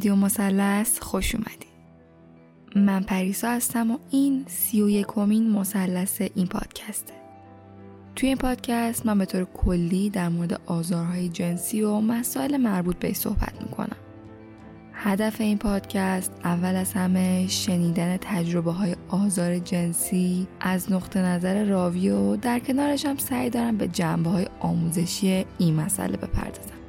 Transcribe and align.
رادیو 0.00 0.16
مثلث 0.16 0.98
خوش 0.98 1.34
اومدید 1.34 1.66
من 2.76 3.02
پریسا 3.02 3.50
هستم 3.50 3.90
و 3.90 3.98
این 4.10 4.44
سی 4.48 4.82
و 4.82 4.88
یکمین 4.88 5.50
مثلث 5.50 6.22
این 6.34 6.46
پادکسته 6.46 7.12
توی 8.16 8.28
این 8.28 8.38
پادکست 8.38 9.06
من 9.06 9.18
به 9.18 9.24
طور 9.24 9.44
کلی 9.44 10.10
در 10.10 10.28
مورد 10.28 10.60
آزارهای 10.66 11.28
جنسی 11.28 11.82
و 11.82 12.00
مسائل 12.00 12.56
مربوط 12.56 12.96
به 12.96 13.12
صحبت 13.12 13.62
می‌کنم. 13.62 13.96
هدف 14.92 15.40
این 15.40 15.58
پادکست 15.58 16.32
اول 16.44 16.76
از 16.76 16.92
همه 16.92 17.46
شنیدن 17.46 18.16
تجربه 18.16 18.72
های 18.72 18.96
آزار 19.08 19.58
جنسی 19.58 20.46
از 20.60 20.92
نقطه 20.92 21.20
نظر 21.20 21.64
راوی 21.64 22.10
و 22.10 22.36
در 22.36 22.58
کنارش 22.58 23.06
هم 23.06 23.16
سعی 23.16 23.50
دارم 23.50 23.76
به 23.76 23.88
جنبه 23.88 24.30
های 24.30 24.46
آموزشی 24.60 25.46
این 25.58 25.74
مسئله 25.74 26.16
بپردازم. 26.16 26.79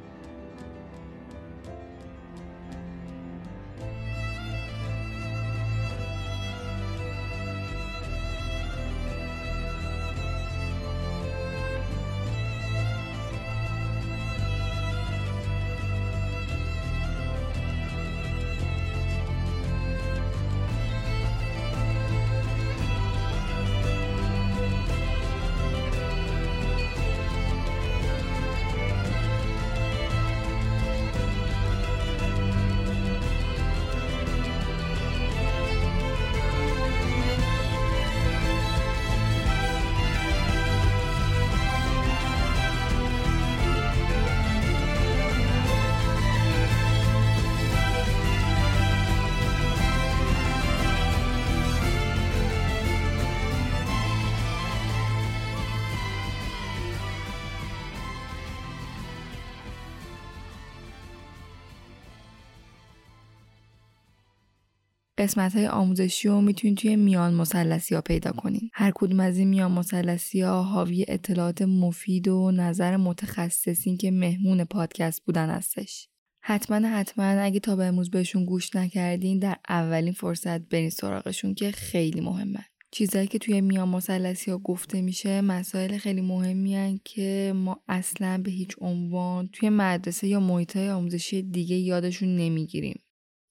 قسمت 65.22 65.56
های 65.56 65.66
آموزشی 65.66 66.28
رو 66.28 66.40
می‌تونید 66.40 66.78
توی 66.78 66.96
میان 66.96 67.34
مسلسی 67.34 67.94
ها 67.94 68.00
پیدا 68.00 68.32
کنین. 68.32 68.70
هر 68.72 68.92
کدوم 68.94 69.20
از 69.20 69.38
این 69.38 69.48
میان 69.48 69.72
مسلسی 69.72 70.40
ها 70.40 70.62
حاوی 70.62 71.04
اطلاعات 71.08 71.62
مفید 71.62 72.28
و 72.28 72.50
نظر 72.50 72.96
متخصصین 72.96 73.96
که 73.96 74.10
مهمون 74.10 74.64
پادکست 74.64 75.24
بودن 75.24 75.50
هستش. 75.50 76.08
حتما 76.40 76.88
حتما 76.88 77.24
اگه 77.24 77.60
تا 77.60 77.76
به 77.76 77.84
امروز 77.84 78.10
بهشون 78.10 78.44
گوش 78.44 78.76
نکردین 78.76 79.38
در 79.38 79.56
اولین 79.68 80.12
فرصت 80.12 80.60
برین 80.60 80.90
سراغشون 80.90 81.54
که 81.54 81.70
خیلی 81.70 82.20
مهمه. 82.20 82.64
چیزایی 82.90 83.26
که 83.26 83.38
توی 83.38 83.60
میان 83.60 83.88
مسلسی 83.88 84.50
ها 84.50 84.58
گفته 84.58 85.00
میشه 85.00 85.40
مسائل 85.40 85.98
خیلی 85.98 86.20
مهمی 86.20 87.00
که 87.04 87.52
ما 87.56 87.82
اصلا 87.88 88.42
به 88.44 88.50
هیچ 88.50 88.76
عنوان 88.80 89.48
توی 89.52 89.68
مدرسه 89.68 90.28
یا 90.28 90.40
محیط 90.40 90.76
های 90.76 90.90
آموزشی 90.90 91.42
دیگه 91.42 91.76
یادشون 91.76 92.36
نمی‌گیریم. 92.36 93.00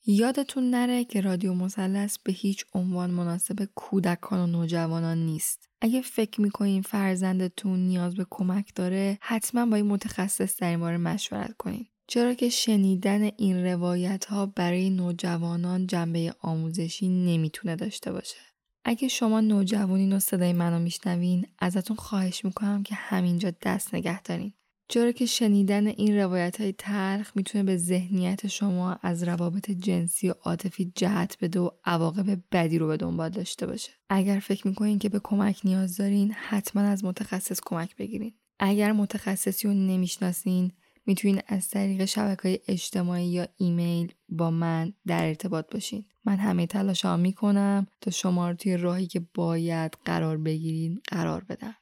یادتون 0.06 0.70
نره 0.70 1.06
که 1.06 1.22
رادیو 1.22 1.54
مثلث 1.54 2.18
به 2.18 2.32
هیچ 2.32 2.66
عنوان 2.74 3.12
مناسب 3.12 3.70
کودکان 3.76 4.40
و 4.40 4.48
نوجوانان 4.48 5.18
نیست. 5.18 5.70
اگه 5.82 6.02
فکر 6.02 6.42
می‌کنین 6.42 6.82
فرزندتون 6.82 7.80
نیاز 7.80 8.16
به 8.16 8.26
کمک 8.30 8.72
داره 8.76 9.18
حتما 9.22 9.66
با 9.66 9.76
این 9.76 9.86
متخصص 9.86 10.62
در 10.62 10.70
این 10.70 10.80
باره 10.80 10.98
مشورت 10.98 11.58
کنین. 11.58 11.86
چرا 12.08 12.34
که 12.34 12.50
شنیدن 12.50 13.30
این 13.38 13.66
روایت 13.66 14.26
ها 14.26 14.46
برای 14.46 14.90
نوجوانان 14.90 15.88
جنبه 15.88 16.36
آموزشی 16.40 17.10
نمی‌تونه 17.10 17.76
داشته 17.76 18.12
باشه. 18.12 18.38
اگه 18.86 19.08
شما 19.08 19.42
نوجوانین 19.42 20.14
و 20.14 20.20
صدای 20.20 20.54
منو 20.54 20.80
میشنوین 20.80 21.46
ازتون 21.60 21.98
خواهش 21.98 22.46
می‌کنم 22.46 22.84
که 22.84 22.96
همینجا 22.96 23.52
دست 23.62 23.96
نگه 23.96 24.22
دارین. 24.22 24.54
چرا 24.92 25.12
که 25.12 25.26
شنیدن 25.26 25.88
این 25.88 26.18
روایت 26.18 26.62
های 26.62 26.74
تلخ 26.78 27.32
می‌تونه 27.36 27.64
به 27.64 27.78
ذهنیت 27.78 28.48
شما 28.48 28.98
از 29.02 29.24
روابط 29.24 29.72
جنسی 29.72 30.30
و 30.30 30.34
عاطفی 30.44 30.92
جهت 30.96 31.38
بده 31.42 31.60
و 31.60 31.70
عواقب 31.86 32.40
بدی 32.52 32.78
رو 32.78 32.88
به 32.88 32.98
دنبال 32.98 33.30
داشته 33.30 33.68
باشه. 33.68 33.92
اگر 34.10 34.40
فکر 34.40 34.68
می‌کنین 34.68 35.00
که 35.00 35.10
به 35.10 35.20
کمک 35.24 35.62
نیاز 35.64 35.98
دارین 35.98 36.32
حتما 36.32 36.82
از 36.82 37.06
متخصص 37.06 37.60
کمک 37.66 37.96
بگیرین. 37.96 38.34
اگر 38.60 38.92
متخصصی 38.92 39.68
رو 39.68 39.74
نمی‌شناسین 39.74 40.72
می‌تونین 41.06 41.42
از 41.48 41.70
طریق 41.70 42.06
شبکه 42.06 42.62
اجتماعی 42.68 43.28
یا 43.28 43.48
ایمیل 43.58 44.14
با 44.30 44.52
من 44.52 44.94
در 45.08 45.28
ارتباط 45.28 45.74
باشین. 45.74 46.06
من 46.26 46.38
همه 46.38 46.68
تلاش 46.68 47.06
ها 47.06 47.18
می‌کنم 47.18 47.88
تا 48.02 48.12
شما 48.12 48.50
رو 48.50 48.56
توی 48.56 48.78
راهی 48.78 49.08
که 49.08 49.22
باید 49.34 49.98
قرار 50.06 50.38
بگیرین 50.38 51.02
قرار 51.08 51.44
بدم. 51.44 51.76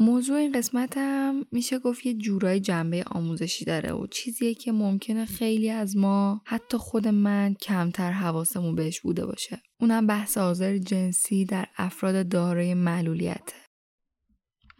موضوع 0.00 0.36
این 0.36 0.52
قسمت 0.52 0.96
هم 0.96 1.46
میشه 1.52 1.78
گفت 1.78 2.06
یه 2.06 2.14
جورای 2.14 2.60
جنبه 2.60 3.04
آموزشی 3.06 3.64
داره 3.64 3.92
و 3.92 4.06
چیزیه 4.06 4.54
که 4.54 4.72
ممکنه 4.72 5.24
خیلی 5.24 5.70
از 5.70 5.96
ما 5.96 6.42
حتی 6.44 6.76
خود 6.76 7.08
من 7.08 7.54
کمتر 7.54 8.12
حواسمون 8.12 8.74
بهش 8.74 9.00
بوده 9.00 9.26
باشه. 9.26 9.62
اونم 9.80 10.06
بحث 10.06 10.38
آزار 10.38 10.78
جنسی 10.78 11.44
در 11.44 11.66
افراد 11.76 12.28
دارای 12.28 12.74
معلولیته 12.74 13.54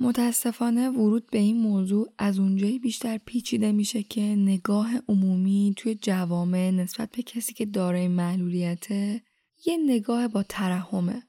متاسفانه 0.01 0.89
ورود 0.91 1.31
به 1.31 1.39
این 1.39 1.57
موضوع 1.57 2.13
از 2.19 2.39
اونجایی 2.39 2.79
بیشتر 2.79 3.19
پیچیده 3.19 3.73
میشه 3.73 4.03
که 4.03 4.21
نگاه 4.21 4.91
عمومی 5.09 5.75
توی 5.77 5.95
جوامع 5.95 6.71
نسبت 6.71 7.11
به 7.17 7.23
کسی 7.23 7.53
که 7.55 7.67
دارای 7.67 8.09
معلولیته 8.09 9.23
یه 9.67 9.77
نگاه 9.87 10.29
با 10.29 10.43
ترحمه. 10.43 11.23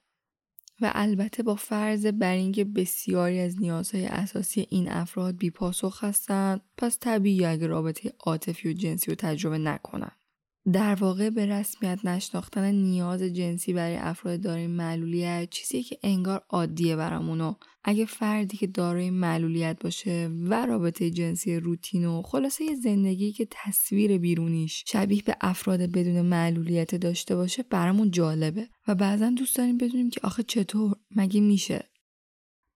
و 0.82 0.92
البته 0.96 1.44
با 1.44 1.56
فرض 1.56 2.06
بر 2.06 2.34
اینکه 2.34 2.64
بسیاری 2.64 3.40
از 3.40 3.62
نیازهای 3.62 4.06
اساسی 4.06 4.68
این 4.70 4.92
افراد 4.92 5.38
بیپاسخ 5.38 6.04
هستند 6.04 6.62
پس 6.78 6.98
طبیعی 7.00 7.46
اگه 7.46 7.68
رابطه 7.68 8.14
عاطفی 8.20 8.70
و 8.70 8.74
جنسی 8.74 9.12
رو 9.12 9.16
تجربه 9.16 9.58
نکنن. 9.58 10.12
در 10.74 10.96
واقع 10.96 11.30
به 11.30 11.46
رسمیت 11.46 12.00
نشناختن 12.06 12.72
نیاز 12.72 13.22
جنسی 13.22 13.74
برای 13.74 13.96
افراد 13.96 14.42
دارای 14.42 14.68
معلولیت 14.68 15.50
چیزی 15.50 15.84
که 15.84 15.98
انگار 16.04 16.44
عادیه 16.50 16.96
برامونو. 16.96 17.54
اگه 17.84 18.06
فردی 18.06 18.58
که 18.58 18.68
دارای 18.68 19.10
معلولیت 19.10 19.78
باشه 19.84 20.30
و 20.44 20.66
رابطه 20.66 21.12
جنسی 21.12 21.56
روتین 21.56 22.06
و 22.06 22.22
خلاصه 22.22 22.76
زندگی 22.76 23.32
که 23.32 23.48
تصویر 23.52 24.18
بیرونیش 24.18 24.84
شبیه 24.88 25.22
به 25.26 25.36
افراد 25.42 25.80
بدون 25.80 26.22
معلولیت 26.22 26.96
داشته 26.96 27.36
باشه 27.36 27.64
برامون 27.64 28.12
جالبه. 28.12 28.68
و 28.88 28.96
بعضا 28.96 29.30
دوست 29.30 29.56
داریم 29.56 29.78
بدونیم 29.78 30.10
که 30.10 30.20
آخه 30.24 30.44
چطور؟ 30.44 30.96
مگه 31.16 31.42
میشه؟ 31.42 31.91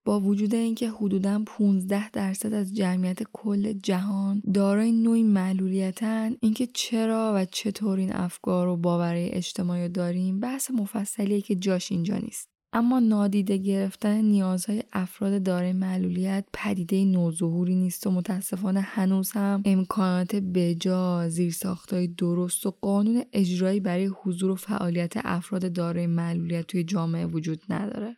با 0.05 0.19
وجود 0.19 0.55
اینکه 0.55 0.89
حدوداً 0.89 1.43
15 1.45 2.09
درصد 2.09 2.53
از 2.53 2.75
جمعیت 2.75 3.19
کل 3.33 3.73
جهان 3.73 4.41
دارای 4.53 4.91
نوعی 4.91 5.23
معلولیتن 5.23 6.35
اینکه 6.39 6.67
چرا 6.73 7.33
و 7.35 7.45
چطور 7.45 7.99
این 7.99 8.15
افکار 8.15 8.67
و 8.67 8.77
باورهای 8.77 9.29
اجتماعی 9.29 9.89
داریم 9.89 10.39
بحث 10.39 10.71
مفصلیه 10.71 11.41
که 11.41 11.55
جاش 11.55 11.91
اینجا 11.91 12.17
نیست. 12.17 12.49
اما 12.73 12.99
نادیده 12.99 13.57
گرفتن 13.57 14.21
نیازهای 14.21 14.83
افراد 14.93 15.43
دارای 15.43 15.73
معلولیت 15.73 16.45
پدیده 16.53 17.05
نوظهوری 17.05 17.75
نیست 17.75 18.07
و 18.07 18.11
متاسفانه 18.11 18.81
هنوز 18.81 19.31
هم 19.31 19.61
امکانات 19.65 20.35
بجا 20.35 21.29
زیرساختهای 21.29 22.07
درست 22.07 22.65
و 22.65 22.71
قانون 22.81 23.23
اجرایی 23.33 23.79
برای 23.79 24.05
حضور 24.05 24.51
و 24.51 24.55
فعالیت 24.55 25.13
افراد 25.15 25.73
دارای 25.73 26.07
معلولیت 26.07 26.67
توی 26.67 26.83
جامعه 26.83 27.25
وجود 27.25 27.61
نداره. 27.69 28.17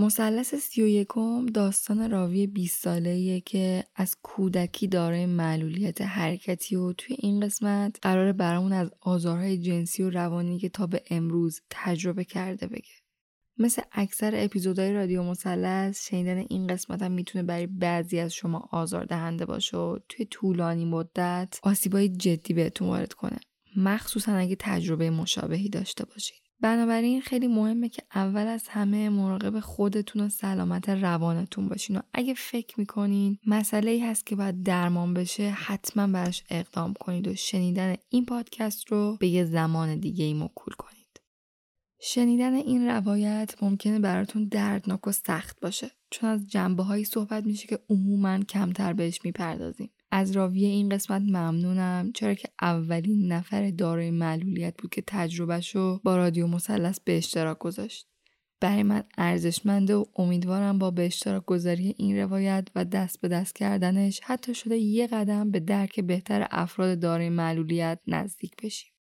مثلث 0.00 0.54
سی 0.54 0.82
و 0.82 0.86
یکم 0.86 1.46
داستان 1.46 2.10
راوی 2.10 2.46
20 2.46 2.82
ساله 2.82 3.40
که 3.40 3.84
از 3.96 4.16
کودکی 4.22 4.86
دارای 4.86 5.26
معلولیت 5.26 6.02
حرکتی 6.02 6.76
و 6.76 6.92
توی 6.92 7.16
این 7.18 7.40
قسمت 7.40 7.96
قرار 8.02 8.32
برامون 8.32 8.72
از 8.72 8.90
آزارهای 9.00 9.58
جنسی 9.58 10.02
و 10.02 10.10
روانی 10.10 10.58
که 10.58 10.68
تا 10.68 10.86
به 10.86 11.02
امروز 11.10 11.60
تجربه 11.70 12.24
کرده 12.24 12.66
بگه. 12.66 12.94
مثل 13.58 13.82
اکثر 13.92 14.32
اپیزودهای 14.34 14.92
رادیو 14.92 15.22
مثلث 15.22 16.08
شنیدن 16.08 16.44
این 16.48 16.66
قسمت 16.66 17.02
هم 17.02 17.12
می‌تونه 17.12 17.42
برای 17.42 17.66
بعضی 17.66 18.18
از 18.18 18.34
شما 18.34 18.68
آزار 18.72 19.04
دهنده 19.04 19.46
باشه 19.46 19.76
و 19.76 19.98
توی 20.08 20.24
طولانی 20.24 20.84
مدت 20.84 21.58
آسیبای 21.62 22.08
جدی 22.08 22.54
بهتون 22.54 22.88
وارد 22.88 23.12
کنه. 23.12 23.38
مخصوصا 23.76 24.32
اگه 24.32 24.56
تجربه 24.58 25.10
مشابهی 25.10 25.68
داشته 25.68 26.04
باشید. 26.04 26.49
بنابراین 26.60 27.20
خیلی 27.20 27.46
مهمه 27.46 27.88
که 27.88 28.02
اول 28.14 28.46
از 28.46 28.68
همه 28.68 29.08
مراقب 29.08 29.60
خودتون 29.60 30.22
و 30.22 30.28
سلامت 30.28 30.88
روانتون 30.88 31.68
باشین 31.68 31.96
و 31.96 32.00
اگه 32.14 32.34
فکر 32.34 32.80
می‌کنین 32.80 33.38
مسئله 33.46 33.90
ای 33.90 34.00
هست 34.00 34.26
که 34.26 34.36
باید 34.36 34.62
درمان 34.62 35.14
بشه 35.14 35.50
حتما 35.50 36.06
براش 36.06 36.44
اقدام 36.50 36.94
کنید 36.94 37.28
و 37.28 37.34
شنیدن 37.34 37.94
این 38.08 38.26
پادکست 38.26 38.88
رو 38.88 39.16
به 39.20 39.28
یه 39.28 39.44
زمان 39.44 40.00
دیگه 40.00 40.24
ای 40.24 40.34
مکول 40.34 40.74
کنید. 40.78 41.20
شنیدن 42.02 42.54
این 42.54 42.86
روایت 42.86 43.54
ممکنه 43.62 43.98
براتون 43.98 44.44
دردناک 44.44 45.06
و 45.06 45.12
سخت 45.12 45.60
باشه 45.60 45.90
چون 46.10 46.30
از 46.30 46.48
جنبه 46.50 46.82
هایی 46.82 47.04
صحبت 47.04 47.46
میشه 47.46 47.68
که 47.68 47.78
عموما 47.90 48.38
کمتر 48.38 48.92
بهش 48.92 49.20
می‌پردازیم. 49.24 49.90
از 50.12 50.32
راوی 50.32 50.64
این 50.64 50.88
قسمت 50.88 51.22
ممنونم 51.22 52.12
چرا 52.14 52.34
که 52.34 52.48
اولین 52.62 53.32
نفر 53.32 53.70
دارای 53.70 54.10
معلولیت 54.10 54.74
بود 54.78 54.90
که 54.90 55.02
تجربهش 55.06 55.76
رو 55.76 56.00
با 56.04 56.16
رادیو 56.16 56.46
مثلث 56.46 57.00
به 57.00 57.16
اشتراک 57.16 57.58
گذاشت. 57.58 58.06
برای 58.60 58.82
من 58.82 59.04
ارزشمنده 59.18 59.94
و 59.94 60.04
امیدوارم 60.16 60.78
با 60.78 60.90
به 60.90 61.06
اشتراک 61.06 61.44
گذاری 61.44 61.94
این 61.98 62.18
روایت 62.18 62.68
و 62.74 62.84
دست 62.84 63.20
به 63.20 63.28
دست 63.28 63.54
کردنش 63.54 64.20
حتی 64.24 64.54
شده 64.54 64.76
یه 64.76 65.06
قدم 65.06 65.50
به 65.50 65.60
درک 65.60 66.00
بهتر 66.00 66.46
افراد 66.50 67.00
دارای 67.00 67.28
معلولیت 67.28 68.00
نزدیک 68.06 68.52
بشیم. 68.62 68.92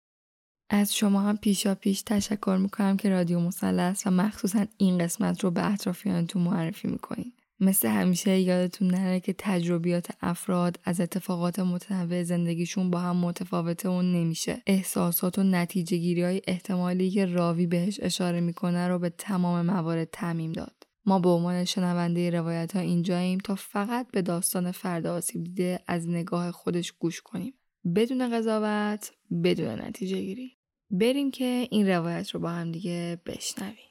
از 0.71 0.97
شما 0.97 1.21
هم 1.21 1.37
پیشا 1.37 1.75
پیش 1.75 2.03
تشکر 2.03 2.59
می‌کنم 2.63 2.97
که 2.97 3.09
رادیو 3.09 3.41
مثلث 3.41 4.07
و 4.07 4.11
مخصوصا 4.11 4.67
این 4.79 4.99
قسمت 4.99 5.45
رو 5.45 5.51
به 5.51 5.73
اطرافیانتون 5.73 6.43
معرفی 6.43 6.89
می‌کنین. 6.89 7.33
مثل 7.61 7.89
همیشه 7.89 8.39
یادتون 8.39 8.89
نره 8.89 9.21
که 9.21 9.35
تجربیات 9.39 10.11
افراد 10.21 10.81
از 10.85 11.01
اتفاقات 11.01 11.59
متنوع 11.59 12.23
زندگیشون 12.23 12.91
با 12.91 12.99
هم 12.99 13.17
متفاوته 13.17 13.89
و 13.89 14.03
نمیشه. 14.03 14.63
احساسات 14.67 15.39
و 15.39 15.43
نتیجه 15.43 15.97
گیری 15.97 16.23
های 16.23 16.43
احتمالی 16.47 17.11
که 17.11 17.27
راوی 17.27 17.67
بهش 17.67 18.01
اشاره 18.03 18.41
می‌کنه 18.41 18.89
رو 18.89 18.99
به 18.99 19.11
تمام 19.11 19.67
موارد 19.67 20.09
تعمیم 20.13 20.53
داد. 20.53 20.87
ما 21.07 21.19
به 21.19 21.29
عنوان 21.29 21.65
شنونده 21.65 22.31
روایت 22.31 22.77
ها 22.77 22.81
اینجاییم 22.81 23.39
تا 23.39 23.55
فقط 23.55 24.11
به 24.11 24.23
داستان 24.23 24.73
فرد 24.73 25.07
آسیب 25.07 25.45
دیده 25.45 25.81
از 25.87 26.09
نگاه 26.09 26.51
خودش 26.51 26.93
گوش 26.93 27.21
کنیم. 27.21 27.55
بدون 27.97 28.39
قضاوت، 28.39 29.13
بدون 29.45 29.81
نتیجه 29.81 30.21
گیری. 30.21 30.59
بریم 30.91 31.31
که 31.31 31.69
این 31.71 31.89
روایت 31.89 32.31
رو 32.31 32.41
با 32.41 32.51
هم 32.51 32.73
دیگه 32.73 33.21
بشنویم. 33.27 33.88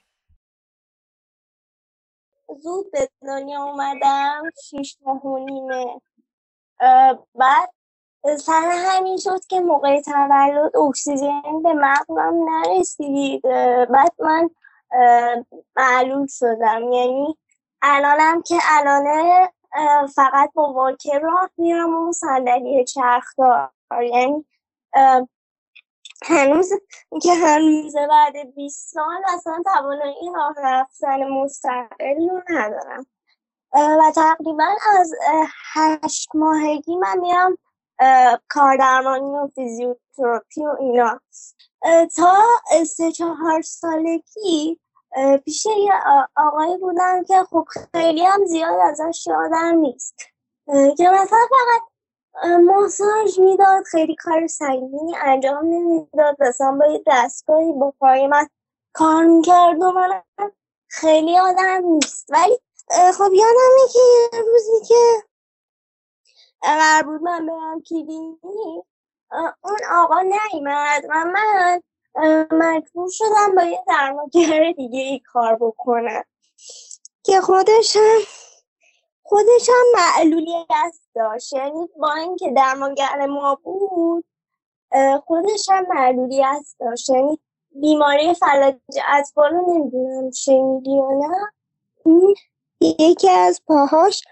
زود 2.55 2.91
به 2.91 3.09
دنیا 3.21 3.63
اومدم 3.63 4.43
شیش 4.63 4.97
ماه 5.01 5.25
و 5.25 5.37
نیمه. 5.37 6.01
بعد 7.35 7.73
سر 8.39 8.71
همین 8.75 9.17
شد 9.17 9.45
که 9.45 9.59
موقع 9.59 10.01
تولد 10.01 10.77
اکسیژن 10.77 11.61
به 11.63 11.73
مغزم 11.73 12.45
نرسید 12.49 13.41
بعد 13.89 14.13
من 14.19 14.49
معلول 15.75 16.27
شدم. 16.27 16.93
یعنی 16.93 17.37
الانم 17.81 18.41
که 18.41 18.55
الانه 18.69 19.49
فقط 20.15 20.53
با 20.53 20.73
واکر 20.73 21.19
راه 21.19 21.49
میرم 21.57 22.07
و 22.07 22.11
صندلی 22.11 22.85
چرخدار. 22.85 23.71
یعنی 24.11 24.45
هنوز 26.25 26.69
که 27.21 27.33
هنوزه 27.33 28.07
بعد 28.07 28.55
20 28.55 28.93
سال 28.93 29.21
اصلا 29.35 29.61
توانایی 29.65 30.31
راه 30.35 30.53
رفتن 30.63 31.27
مستقل 31.27 32.29
رو 32.29 32.41
ندارم. 32.49 33.05
و 33.73 34.11
تقریبا 34.15 34.67
از 34.99 35.13
هشت 35.73 36.29
ماهگی 36.33 36.95
من 36.95 37.19
میرم 37.19 37.57
کاردرمانی 38.49 39.35
و 39.35 39.47
فیزیوتراپی 39.55 40.65
و 40.65 40.75
اینا. 40.79 41.19
تا 42.15 42.35
سه 42.85 43.11
چهار 43.11 43.61
سالگی 43.61 44.79
پیش 45.45 45.65
یه 45.65 45.93
آقایی 46.35 46.77
بودم 46.77 47.23
که 47.23 47.43
خب 47.43 47.65
خیلی 47.93 48.25
هم 48.25 48.45
زیاد 48.45 48.79
ازش 48.79 49.27
یادم 49.27 49.77
نیست. 49.77 50.15
که 50.67 51.09
مثلا 51.09 51.39
فقط 51.49 51.81
ماساژ 52.45 53.39
می‌داد 53.39 53.83
خیلی 53.83 54.15
کار 54.15 54.47
سنگینی 54.47 55.15
انجام 55.21 55.65
نمی‌داد. 55.65 56.37
مثلا 56.43 56.71
با 56.79 56.87
یه 56.87 57.03
دستگاهی 57.07 57.73
با 57.73 57.93
پای 57.99 58.27
من 58.27 58.47
کار 58.93 59.25
می‌کرد 59.25 59.81
و 59.81 59.91
من 59.91 60.21
خیلی 60.89 61.37
آدم 61.39 61.81
نیست. 61.85 62.27
ولی 62.29 62.59
خب 62.91 63.33
یادمه 63.33 63.87
که 63.93 64.37
روزی 64.39 64.85
که 64.87 65.23
قرار 66.61 67.03
بود 67.03 67.21
من 67.23 67.45
برم 67.47 67.81
کلینیک 67.81 68.39
اون 69.63 69.77
آقا 69.91 70.21
نیمد 70.21 71.05
و 71.09 71.25
من 71.25 71.81
مجبور 72.51 73.09
شدم 73.11 73.55
با 73.55 73.63
یه 73.63 73.79
درمانگر 73.87 74.71
دیگه 74.77 74.99
ای 74.99 75.19
کار 75.19 75.55
بکنم. 75.55 76.23
که 77.23 77.41
خودش 77.41 77.97
خودش 79.27 79.69
هم 79.69 79.85
معلولیت 79.93 80.95
داشت. 81.15 81.53
یعنی 81.53 81.89
با 81.99 82.13
اینکه 82.13 82.51
درمانگر 82.51 83.25
ما 83.25 83.55
بود 83.63 84.25
خودش 85.25 85.69
هم 85.69 85.85
معلولیت 85.89 86.65
داشت. 86.79 87.09
یعنی 87.09 87.39
بیماری 87.71 88.33
فلج 88.33 88.75
اطفال 89.07 89.51
رو 89.51 89.73
نمی‌دونم 89.73 90.31
شنیدی 90.31 90.91
یا 90.91 91.09
نه. 91.09 91.53
یکی 92.81 93.29
از 93.29 93.61
پاهاش 93.67 94.23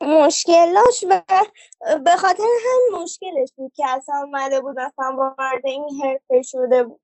مشکل 0.00 0.74
داشت 0.74 1.04
و 1.10 1.22
به 1.98 2.10
خاطر 2.10 2.42
هم 2.42 3.02
مشکلش 3.02 3.52
بود 3.56 3.72
که 3.76 3.84
اصلا 3.88 4.14
اومده 4.16 4.60
بود 4.60 4.78
اصلا 4.78 5.16
وارد 5.16 5.66
این 5.66 5.88
حرفه 6.02 6.42
شده 6.42 6.84
بود. 6.84 7.00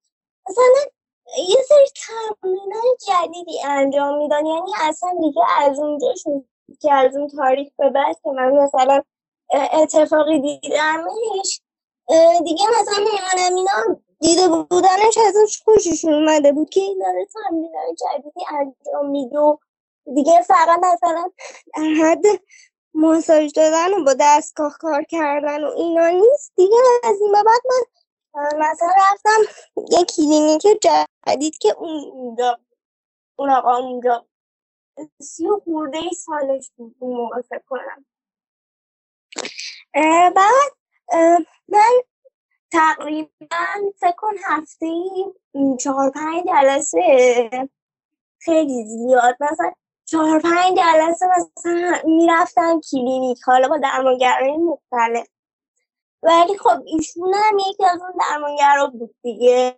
مثلا 0.48 0.90
یه 1.38 1.56
سری 1.68 1.86
تمرینای 2.06 2.96
جدیدی 3.08 3.62
انجام 3.64 4.18
میدن. 4.18 4.46
یعنی 4.46 4.72
اصلا 4.80 5.10
دیگه 5.20 5.42
از 5.60 5.78
اونجا 5.78 6.14
شد 6.16 6.44
که 6.80 6.92
از 6.92 7.16
اون 7.16 7.28
تاریخ 7.28 7.68
به 7.78 7.90
بعد 7.90 8.16
که 8.24 8.30
من 8.30 8.50
مثلا 8.50 9.02
اتفاقی 9.72 10.40
دیدمش 10.40 11.60
دیگه 12.44 12.64
مثلا 12.80 13.04
میانم 13.04 13.56
اینا 13.56 14.00
دیده 14.20 14.48
بودنش 14.48 15.18
ازش 15.28 15.62
خوششون 15.64 16.14
اومده 16.14 16.52
بود 16.52 16.70
که 16.70 16.80
این 16.80 16.98
داره 16.98 17.26
تمرینای 17.26 17.94
جدیدی 17.94 18.44
انجام 18.50 19.10
میده 19.10 19.58
دیگه 20.14 20.42
فقط 20.42 20.78
مثلا 20.82 21.30
در 21.76 22.04
حد 22.04 22.24
ماساژ 22.94 23.52
دادن 23.52 23.94
و 23.94 24.04
با 24.04 24.14
دستگاه 24.20 24.76
کار 24.80 25.02
کردن 25.02 25.64
و 25.64 25.70
اینا 25.76 26.08
نیست. 26.08 26.52
دیگه 26.56 26.76
از 27.04 27.20
این 27.20 27.32
بعد 27.32 27.46
من 27.46 27.82
مثلا 28.34 28.88
رفتم 28.96 29.40
یه 29.90 30.04
کلینیک 30.04 30.62
جدید 30.82 31.58
که 31.58 31.74
اونجا 31.78 32.58
اون 33.36 33.50
آقا 33.50 33.76
اونجا 33.76 34.26
سی 35.20 35.46
و 35.48 35.60
خورده 35.64 35.98
ای 35.98 36.10
سالش 36.10 36.70
بود 36.76 36.96
اون 36.98 37.16
موقع 37.16 37.42
کنم. 37.66 38.06
بعد 40.36 40.72
من 41.68 42.02
تقریبا 42.72 43.92
فکر 44.00 44.16
کن 44.16 44.34
هفته 44.44 44.86
چهار 45.80 46.10
پنج 46.10 46.44
جلسه 46.46 47.68
خیلی 48.38 48.84
زیاد. 48.84 49.36
مثلا 49.40 49.72
چهار 50.04 50.40
پنج 50.40 50.78
جلسه 50.78 51.26
مثلا 51.26 52.00
می‌رفتم 52.04 52.80
کلینیک 52.92 53.42
حالا 53.42 53.68
با 53.68 53.78
درمانگرای 53.78 54.56
مختلف. 54.56 55.28
ولی 56.24 56.58
خب 56.58 56.82
ایشون 56.86 57.34
هم 57.34 57.58
یکی 57.58 57.84
از 57.84 58.00
اون 58.00 58.12
درمانگرا 58.20 58.86
بود 58.86 59.14
دیگه. 59.22 59.76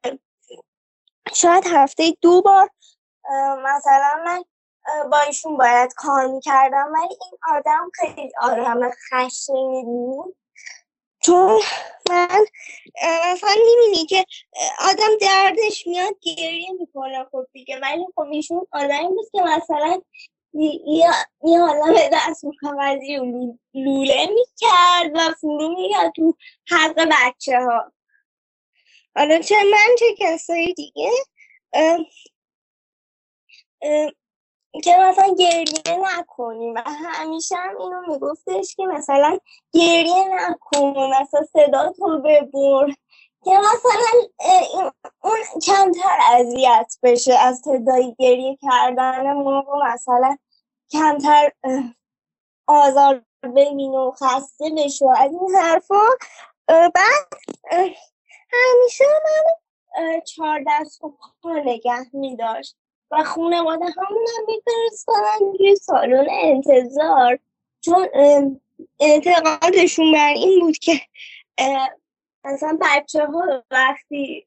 شاید 1.35 1.65
هفته 1.67 2.17
دو 2.21 2.43
بار 2.43 2.71
مثلا 3.65 4.23
من 4.25 4.45
با 5.11 5.21
ایشون 5.21 5.57
باید 5.57 5.95
کار 5.95 6.27
می‌کردم 6.27 6.93
ولی 6.93 7.17
این 7.23 7.57
آدم 7.57 7.91
خیلی 7.95 8.33
آدم 8.41 8.91
خشنی 8.91 9.85
بود. 9.85 10.37
چون 11.23 11.61
من 12.11 12.45
مثلا 13.33 13.55
می‌بینی 13.67 14.07
که 14.07 14.25
آدم 14.81 15.17
دردش 15.21 15.87
میاد 15.87 16.15
گریه 16.23 16.73
می‌کنه 16.73 17.25
خب 17.33 17.47
دیگه. 17.53 17.81
ولی 17.81 18.07
خب 18.15 18.21
ایشون 18.21 18.67
آدمی 18.73 19.09
بود 19.09 19.31
که 19.33 19.43
مثلا 19.43 20.01
یه 20.55 21.11
حالا 21.61 21.93
به 21.93 22.11
دست 22.13 22.45
کاغذی 22.61 23.17
لوله 23.75 24.27
می‌کرد 24.27 25.11
و 25.15 25.35
فرو 25.41 25.69
میاد 25.69 26.13
تو 26.17 26.35
حلق 26.71 27.09
بچه 27.13 27.59
ها 27.61 27.93
حالا 29.17 29.39
چه 29.39 29.55
من 29.73 29.97
چه 29.99 30.07
کسایی 30.19 30.75
دیگه؟ 30.75 31.11
که 34.85 34.97
مثلا 35.01 35.35
گریه 35.39 35.99
نکنیم. 36.19 36.75
و 36.75 36.83
همیشه 36.87 37.57
هم 37.57 37.79
اینو 37.79 38.13
میگفتش 38.13 38.77
که 38.77 38.87
مثلا 38.87 39.39
گریه 39.73 40.25
نکن 40.33 41.11
مثلا 41.21 41.43
صدا 41.53 41.93
تو 41.93 42.19
ببر. 42.19 42.95
که 43.47 43.53
مثلا 43.59 44.29
اون 45.23 45.39
کمتر 45.67 46.19
اذیت 46.33 46.97
بشه 47.03 47.35
از 47.35 47.63
تدایی 47.63 48.17
گریه 48.19 48.59
کردن 48.63 49.33
موقع 49.33 49.93
مثلا 49.95 50.39
کمتر 50.91 51.53
آزار 52.67 53.23
ببین 53.43 53.95
و 53.95 54.11
خسته 54.11 54.65
بشه 54.77 55.07
از 55.17 55.31
این 55.33 55.55
حرفا 55.57 56.07
بعد 56.69 57.29
همیشه 58.53 59.05
من 59.25 60.21
چهار 60.21 60.65
دست 60.67 61.05
و 61.05 61.15
پا 61.43 61.53
نگه 61.53 62.07
می 62.13 62.37
داشت 62.37 62.77
و 63.11 63.25
خونواده 63.25 63.85
همون 63.85 64.27
هم 64.37 64.45
میفرستادن 64.47 65.57
توی 65.57 65.77
سالن 65.77 66.27
انتظار. 66.31 67.39
چون 67.81 68.09
اعتقادشون 69.01 70.13
بر 70.13 70.33
این 70.33 70.61
بود 70.61 70.79
که 70.79 71.01
مثلا 72.47 72.79
بچه 72.81 73.27
ها 73.27 73.65
وقتی 73.71 74.47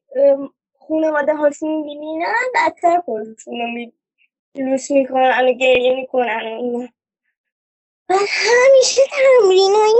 خونواده 0.72 1.34
هاشون 1.34 1.70
می‌بینن 1.70 2.34
بدتر 2.54 3.00
خودشون 3.00 3.54
رو 3.60 3.92
لوس 4.54 4.90
می‌کنن 4.90 5.48
و 5.48 5.52
گریه 5.52 5.94
می‌کنن 5.94 6.42
و 6.42 6.56
اینا. 6.56 6.88
و 8.08 8.14
همیشه 8.14 9.02
تمرین 9.10 9.74
های 9.74 9.94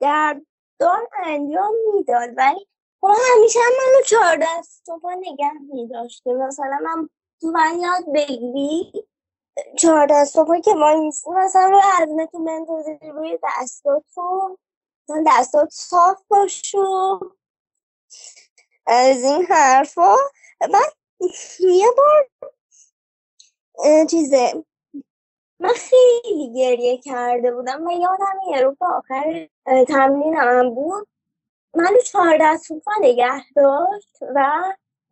دردان 0.00 1.06
انجام 1.24 1.74
می‌داد 1.94 2.30
ولی 2.36 2.66
خب 3.00 3.12
همیشه 3.34 3.58
هم 3.60 3.72
منو 3.72 4.02
چهار 4.06 4.36
دست 4.42 4.88
و 4.88 5.10
نگه 5.18 5.52
میداشته 5.72 6.32
مثلا 6.32 6.78
من 6.82 7.08
تو 7.40 7.50
من 7.50 7.78
یاد 7.80 8.12
بگیری 8.14 8.92
چهار 9.76 10.06
دست 10.10 10.38
و 10.38 10.60
که 10.60 10.74
ما 10.74 10.92
نیستیم 10.92 11.34
مثلا 11.34 11.70
روی 11.70 11.80
عظمه 12.02 12.26
تو 12.26 12.44
بندازی 12.44 12.98
روی 13.02 13.38
دستاتو 13.42 14.58
مثلا 15.10 15.24
دستات 15.26 15.68
صاف 15.72 16.22
باشو 16.28 17.18
از 18.86 19.22
این 19.22 19.44
حرفا. 19.44 20.14
من 20.60 20.80
یه 21.60 21.86
بار 21.96 22.28
چیزه 24.06 24.64
من 25.60 25.68
خیلی 25.68 26.52
گریه 26.54 26.98
کرده 26.98 27.52
بودم. 27.52 27.86
و 27.86 27.90
یادم 27.90 28.40
یه 28.50 28.60
رو 28.60 28.76
آخر 28.80 29.48
تمرینم 29.88 30.74
بود. 30.74 31.08
منو 31.74 31.98
چهار 32.06 32.38
دست 32.40 32.72
نگه 33.00 33.44
داشت 33.56 34.16
و 34.34 34.62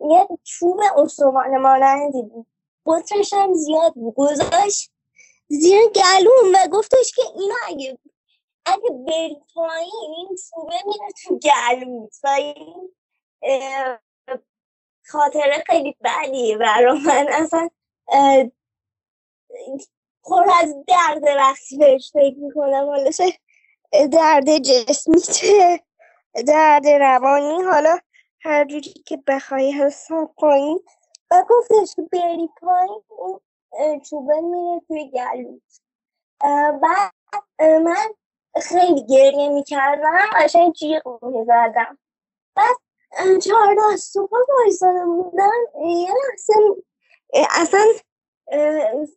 یه 0.01 0.29
چوب 0.43 0.81
استوانه 0.97 1.59
مانندی 1.59 2.23
بود 2.23 2.47
قطرش 2.87 3.33
هم 3.33 3.55
زیاد 3.55 3.95
بود 3.95 4.15
گذاشت. 4.15 4.93
زیر 5.49 5.81
گلوم 5.89 6.55
و 6.55 6.69
گفتش 6.69 7.13
که 7.13 7.23
اینا 7.37 7.55
اگه 7.69 7.99
اگه 8.73 8.91
بری 9.07 9.43
پایین 9.55 9.93
این 10.17 10.37
چوبه 10.51 10.77
میره 10.87 11.13
تو 11.25 11.39
گلوت 11.39 12.17
و 12.25 12.29
این 12.29 12.91
خاطره 15.07 15.65
خیلی 15.67 15.97
بدیه 16.05 16.59
برا 16.59 16.95
من. 16.95 17.27
اصلا 17.31 17.69
پر 20.25 20.47
از 20.63 20.75
درد 20.89 21.25
وقتی 21.39 21.77
بهش 21.79 22.11
فکر 22.13 22.37
می‌کنم. 22.39 22.87
حالا 22.87 23.11
درد 24.13 24.59
جسمی 24.59 25.21
چه 25.21 25.81
درد 26.47 26.89
روانی. 26.89 27.63
حالا 27.63 27.99
هر 28.41 28.65
جوری 28.65 28.93
که 29.07 29.23
بخوای 29.27 29.73
حساب 29.73 30.35
کنی. 30.37 30.77
و 31.31 31.45
گفتش 31.51 31.97
که 31.97 32.03
بری 32.03 32.49
پایین 32.61 33.03
اون 33.09 33.41
چوبه 34.01 34.41
میره 34.41 34.81
توی 34.89 35.11
گلوت. 35.11 35.81
بعد 36.83 37.13
من 37.61 38.09
خیلی 38.61 39.07
گریه 39.07 39.49
می‌کردم 39.49 40.19
قشنگ 40.35 40.73
جیغ 40.73 41.25
می‌زدم. 41.25 41.99
بعد 42.55 42.77
چهار 43.43 43.97
صبح 43.97 44.31
بایستاده 44.49 45.05
بودم 45.05 45.51
یه 45.87 46.09
لحظه 46.09 46.55
اصلا 47.51 47.87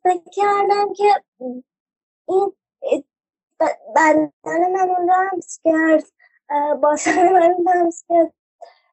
فکر 0.04 0.30
کردم 0.32 0.94
که 0.94 1.24
این 2.28 2.54
بدن 3.90 4.32
من 4.46 4.72
لمس 5.06 5.60
کرد 5.64 6.04
باسن 6.82 7.32
من 7.34 7.56
لمس 7.66 8.04
کرد 8.10 8.34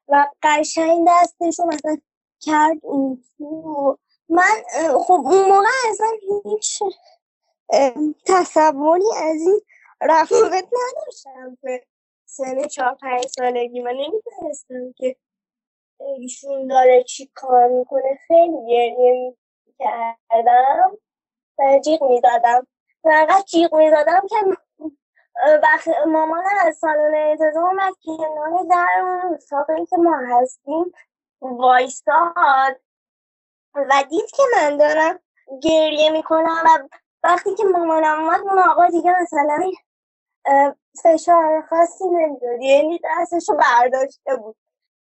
و 0.07 0.27
قشنگ 0.43 1.07
دستشو 1.07 1.65
مثلا 1.65 1.97
کرد 2.41 2.77
اون 2.81 3.23
تو. 3.37 3.97
من 4.29 4.63
خب 5.07 5.13
اون 5.13 5.49
موقع 5.49 5.67
اصلا 5.91 6.07
هیچ 6.45 6.83
تصوری 8.25 9.05
از 9.17 9.41
این 9.41 9.61
رفاقت 10.01 10.65
نداشتم 10.73 11.57
به 11.61 11.83
سن 12.25 12.67
چهار 12.67 12.95
پنج 13.01 13.27
سالگی. 13.27 13.81
من 13.81 13.91
نمی‌دونستم 13.91 14.93
که 14.97 15.15
ایشون 15.99 16.67
داره 16.67 17.03
چی 17.03 17.31
کار 17.35 17.67
می‌کنه. 17.67 18.19
خیلی 18.27 18.57
گریه 18.69 19.35
می‌کردم. 19.67 20.97
و 21.59 21.79
جیغ 21.83 22.03
می‌زدم. 22.03 22.67
فقط 23.03 23.45
جیغ 23.45 23.75
می‌زدم 23.75 24.21
که 24.29 24.35
وقتی 25.63 25.91
مامان 26.07 26.43
از 26.67 26.77
سالن 26.77 27.15
اعتزام 27.15 27.63
اومد 27.63 27.93
کنار 28.05 28.63
در 28.69 28.99
اون 29.01 29.33
اتاقی 29.33 29.85
که 29.85 29.97
ما 29.97 30.17
هستیم 30.27 30.91
وایستاد 31.41 32.81
و 33.75 34.03
دید 34.09 34.31
که 34.31 34.43
من 34.55 34.77
دارم 34.77 35.19
گریه 35.63 36.09
می‌کنم. 36.11 36.63
و 36.65 36.89
وقتی 37.23 37.55
که 37.55 37.63
مامانم 37.63 38.19
اومد 38.19 38.39
اون 38.39 38.59
آقا 38.59 38.87
دیگه 38.87 39.21
مثلا 39.21 39.71
فشار 41.03 41.61
خاصی 41.61 42.03
نمی‌داد 42.03 42.61
یعنی 42.61 42.99
دستشو 43.03 43.53
برداشته 43.53 44.35
بود. 44.35 44.55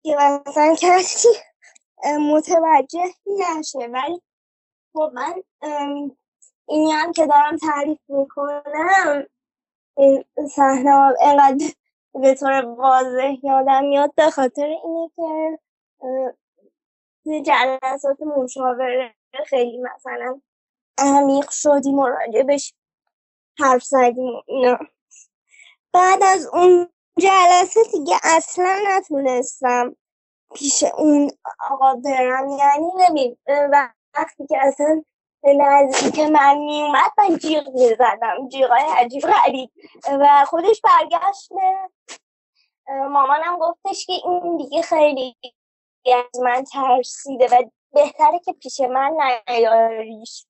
که 0.04 0.16
مثلا 0.48 0.76
کسی 0.80 1.28
متوجه 2.20 3.14
نشه. 3.58 3.80
ولی 3.80 4.22
خب 4.94 5.12
من 5.14 5.44
اینی 6.68 6.92
هم 6.92 7.12
که 7.12 7.28
دارم 7.28 7.58
تعریف 7.58 8.00
می‌کنم 8.08 9.26
این 9.98 10.26
صحنه 10.56 11.14
اینقدر 11.22 11.66
به 12.14 12.36
طور 12.36 12.66
واضح 12.66 13.36
یادم 13.44 13.86
میاد. 13.86 14.16
به 14.16 14.30
خاطر 14.30 14.66
اینه 14.66 15.12
که 15.16 15.60
جلسات 17.42 18.22
مشاوره 18.22 19.16
خیلی 19.46 19.82
مثلا 19.82 20.42
عمیق 20.98 21.50
شدیم 21.50 22.00
و 22.00 22.08
راجبش 22.08 22.74
حرف 23.60 23.84
زدیم 23.84 24.44
اینا. 24.48 24.78
بعد 25.94 26.24
از 26.24 26.46
اون 26.54 26.90
جلسه 27.20 27.80
دیگه 27.92 28.16
اصلا 28.24 28.80
نتونستم 28.88 29.96
پیش 30.56 30.84
اون 30.84 31.32
آقا 31.72 31.96
برم. 31.96 32.50
یعنی 32.50 32.92
نمی 32.98 33.38
وقتی 34.16 34.48
که 34.50 34.58
اصلا 34.62 35.04
نزدیک 35.44 36.20
من 36.20 36.58
میومد 36.58 37.12
من 37.18 37.38
جیغ 37.38 37.70
می‌زدم. 37.70 38.48
جیغای 38.52 38.84
عجیب 38.98 39.22
غریب. 39.22 39.70
و 40.20 40.46
خودش 40.46 40.82
برگشت 40.82 41.50
مامانم 42.90 43.58
گفتش 43.60 44.06
که 44.06 44.14
این 44.14 44.58
دیگه 44.58 44.82
خیلی 44.82 45.38
از 46.06 46.42
من 46.42 46.64
ترسیده 46.64 47.48
و 47.48 47.64
بهتره 47.94 48.40
که 48.40 48.54
پیش 48.54 48.80
من 48.80 49.18
نیاریش. 49.48 50.46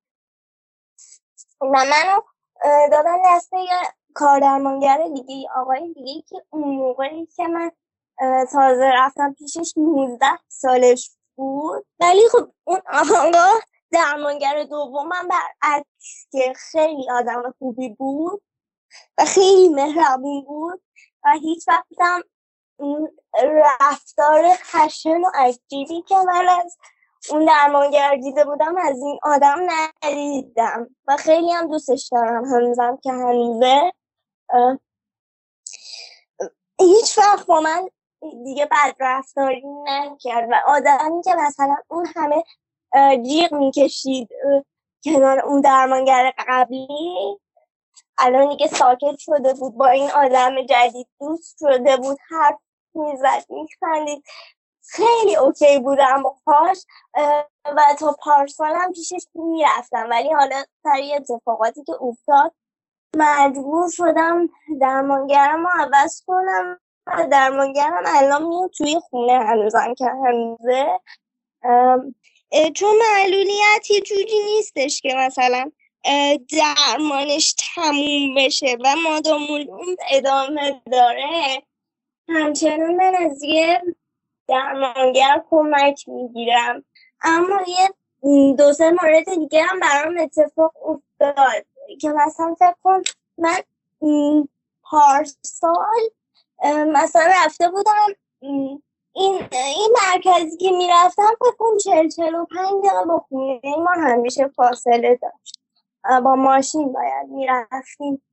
و 1.62 1.66
منو 1.66 2.22
دادن 2.92 3.22
دسته 3.26 3.58
یه 4.14 4.16
کار 4.16 4.40
درمانگر 4.40 5.08
دیگه 5.14 5.50
آقای 5.56 5.94
دیگه 5.94 6.22
که 6.22 6.44
اون 6.50 6.76
موقعی 6.76 7.26
که 7.26 7.48
من 7.48 7.72
تازه 8.52 8.92
رفتم 8.96 9.34
پیشش 9.34 9.74
19 9.78 10.26
سالش 10.48 11.12
بود. 11.36 11.86
ولی 12.00 12.22
خب 12.32 12.52
اون 12.64 12.82
آقا 12.94 13.60
درمانگر 13.92 14.64
دومم 14.64 15.28
برعکس 15.28 16.28
که 16.32 16.54
خیلی 16.56 17.12
آدم 17.12 17.54
خوبی 17.60 17.90
بود 17.90 18.42
و 19.18 19.26
خیلی 19.26 19.70
مهربون 19.70 20.42
بود 20.42 20.82
و 21.26 21.30
هیچ 21.42 21.68
وقتم 21.68 22.22
رفتار 23.82 24.54
خشن 24.54 25.22
و 25.22 25.32
عجیبی 25.34 26.02
که 26.02 26.16
من 26.16 26.48
از 26.50 26.78
اون 27.30 27.46
درمانگر 27.46 28.16
دیده 28.16 28.46
بودم 28.46 28.76
از 28.78 29.02
این 29.02 29.20
آدم 29.24 29.60
ندیدم. 30.04 30.88
و 31.08 31.18
خیلی 31.18 31.52
هم 31.52 31.68
دوستش 31.68 32.10
دارم 32.12 32.46
هنوزم 32.46 33.00
که 33.04 33.12
هنوزه. 33.12 33.92
هیچ 36.80 37.18
وقت 37.18 37.46
با 37.46 37.62
من 37.62 37.90
دیگه 38.44 38.66
بد 38.66 38.96
رفتاری 39.00 39.64
نکرد 39.84 40.50
و 40.52 40.56
آدمی 40.68 41.24
که 41.24 41.36
مثلا 41.36 41.76
اون 41.88 42.08
همه 42.16 42.44
جیغ 43.24 43.54
می‌کشید 43.54 44.30
کنار 45.04 45.40
اون 45.40 45.62
درمانگر 45.62 46.34
قبلی 46.48 47.40
الان 48.18 48.50
دیگه 48.50 48.68
ساکت 48.68 49.18
شده 49.18 49.54
بود 49.54 49.78
با 49.78 49.88
این 49.88 50.12
آدم 50.12 50.66
جدید 50.66 51.08
دوست 51.20 51.58
شده 51.60 51.98
بود 51.98 52.18
حرف 52.30 52.60
می‌زد 52.94 53.46
میخندید. 53.50 54.24
خیلی 54.90 55.36
اوکی 55.36 55.80
بودم 55.80 56.24
باهاش 56.24 56.86
و 57.66 57.96
تا 58.00 58.16
هم 58.66 58.94
پیشش 58.94 59.28
می‌رفتم 59.34 60.08
ولی 60.10 60.32
حالا 60.34 60.64
سر 60.84 61.02
اتفاقاتی 61.16 61.84
که 61.84 61.94
افتاد 62.02 62.56
مجبور 63.18 63.90
شدم 63.92 64.50
درمانگرم 64.82 65.68
رو 65.68 65.70
عوض 65.80 66.24
کنم 66.28 66.80
و 67.08 67.28
درمانگرم 67.32 68.04
الان 68.06 68.44
میاد 68.44 68.70
توی 68.70 69.00
خونه 69.10 69.40
هنوزم 69.40 69.94
که 69.98 70.06
هنوزه. 70.06 71.00
چون 72.76 72.90
معلولیت 72.98 73.92
یه 73.92 74.02
جوری 74.02 74.44
نیستش 74.46 75.02
که 75.02 75.14
مثلا 75.18 75.72
درمانش 76.60 77.56
تموم 77.76 78.36
بشه 78.38 78.78
و 78.86 78.96
مادام 79.04 79.42
ادامه 80.12 80.82
داره. 80.92 81.64
همچنان 82.30 82.96
من 82.96 83.16
از 83.16 83.44
یه 83.44 83.82
درمانگر 84.48 85.44
کمک 85.50 86.10
می‌گیرم. 86.10 86.84
اما 87.24 87.62
یه 87.68 87.90
دو 88.54 88.74
سه 88.74 88.92
مورد 88.92 89.40
دیگه 89.40 89.64
هم 89.64 89.80
برام 89.80 90.18
اتفاق 90.18 90.74
افتاد. 90.86 91.66
که 92.02 92.10
مثلا 92.10 92.56
فکر 92.60 92.76
کن 92.84 93.02
من 93.38 93.60
پارسال 94.84 96.02
مثلا 96.88 97.32
رفته 97.46 97.70
بودم 97.70 98.08
این 98.40 98.82
این 99.14 99.92
مرکزی 100.04 100.58
که 100.58 100.72
می‌رفتم 100.72 101.32
فکر 101.40 101.56
کن 101.60 101.78
چل 101.78 102.10
چل 102.10 102.36
و 102.36 102.46
پنج 102.46 102.86
دقیقه 102.86 103.06
با 103.06 103.26
خونه 103.30 103.60
ما 103.78 103.92
همیشه 103.92 104.48
فاصله 104.48 105.20
داشت. 105.22 105.60
با 106.24 106.36
ماشین 106.36 106.94
باید 106.94 107.28
می‌رفتیم. 107.28 108.24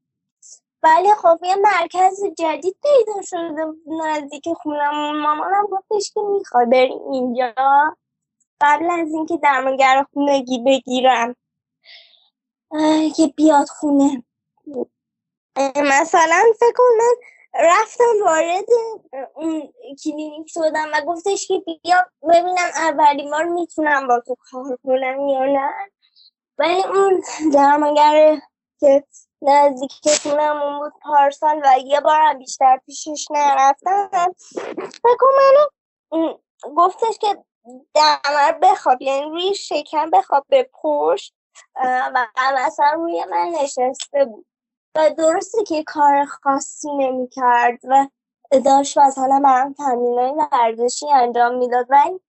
ولی 0.83 1.15
خب 1.15 1.39
یه 1.43 1.57
مرکز 1.57 2.25
جدید 2.39 2.77
پیدا 2.83 3.23
شده 3.23 3.67
نزدیک 4.05 4.49
خونم 4.49 5.23
مامانم 5.23 5.67
گفتش 5.67 6.13
که 6.15 6.21
می‌خوای 6.21 6.67
بری 6.67 6.95
اینجا؟ 7.13 7.53
قبل 8.61 8.91
از 8.91 9.09
اینکه 9.15 9.37
درمانگر 9.37 10.07
خونگی 10.15 10.59
بگیرم. 10.67 11.37
که 13.17 13.27
بیاد 13.37 13.69
خونه. 13.69 14.23
مثلا 15.77 16.43
فکر 16.61 16.73
کن 16.77 16.85
من 16.99 17.15
رفتم 17.55 18.25
وارد 18.25 18.65
اون 19.35 19.73
کلینیک 20.05 20.47
شدم 20.49 20.89
و 20.93 21.01
گفتش 21.07 21.49
که 21.49 21.63
بیا 21.83 22.07
ببینم 22.23 22.71
اولی 22.77 23.31
بار 23.31 23.45
می‌تونم 23.45 24.09
با 24.09 24.21
تو 24.27 24.37
کار 24.41 24.79
کنم 24.85 25.29
یا 25.29 25.45
نه. 25.45 25.71
ولی 26.59 26.85
اون 26.85 27.23
درمانگر 27.53 28.41
که 28.81 29.05
نزدیک 29.43 29.93
اون 30.27 30.79
بود 30.79 30.93
پارسال 31.03 31.61
و 31.65 31.79
یه 31.85 32.01
بارم 32.01 32.39
بیشتر 32.39 32.81
پیشش 32.87 33.27
نرفتم. 33.31 34.35
فکر 34.77 35.27
منو 35.37 36.39
گفتش 36.77 37.19
که 37.21 37.45
دمر 37.95 38.53
بخواب 38.63 39.03
یعنی 39.03 39.31
روی 39.31 39.55
شکم 39.55 40.11
بخواب 40.11 40.45
به 40.49 40.71
پشت. 40.83 41.35
و 42.15 42.27
مثلا 42.67 42.91
روی 42.93 43.25
من 43.31 43.49
نشسته 43.63 44.25
بود. 44.25 44.47
و 44.95 45.11
درسته 45.19 45.65
که 45.65 45.85
کار 45.85 46.25
خاصی 46.25 46.89
نمی 46.97 47.29
کرد 47.29 47.79
و 47.85 48.07
داشت 48.65 48.99
مثلا 48.99 49.41
برام 49.45 49.73
تمرینای 49.73 50.33
ورزشی 50.53 51.11
انجام 51.11 51.55
می‌داد. 51.55 51.87
ولی 51.91 52.21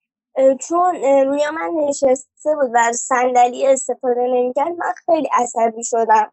چون 0.58 0.94
روی 1.04 1.50
من 1.50 1.70
نشسته 1.74 2.54
بود 2.54 2.70
و 2.74 2.92
صندلی 2.92 3.66
استفاده 3.66 4.20
نمی‌کرد 4.20 4.68
من 4.68 4.92
خیلی 5.06 5.28
عصبی 5.32 5.84
شدم. 5.84 6.32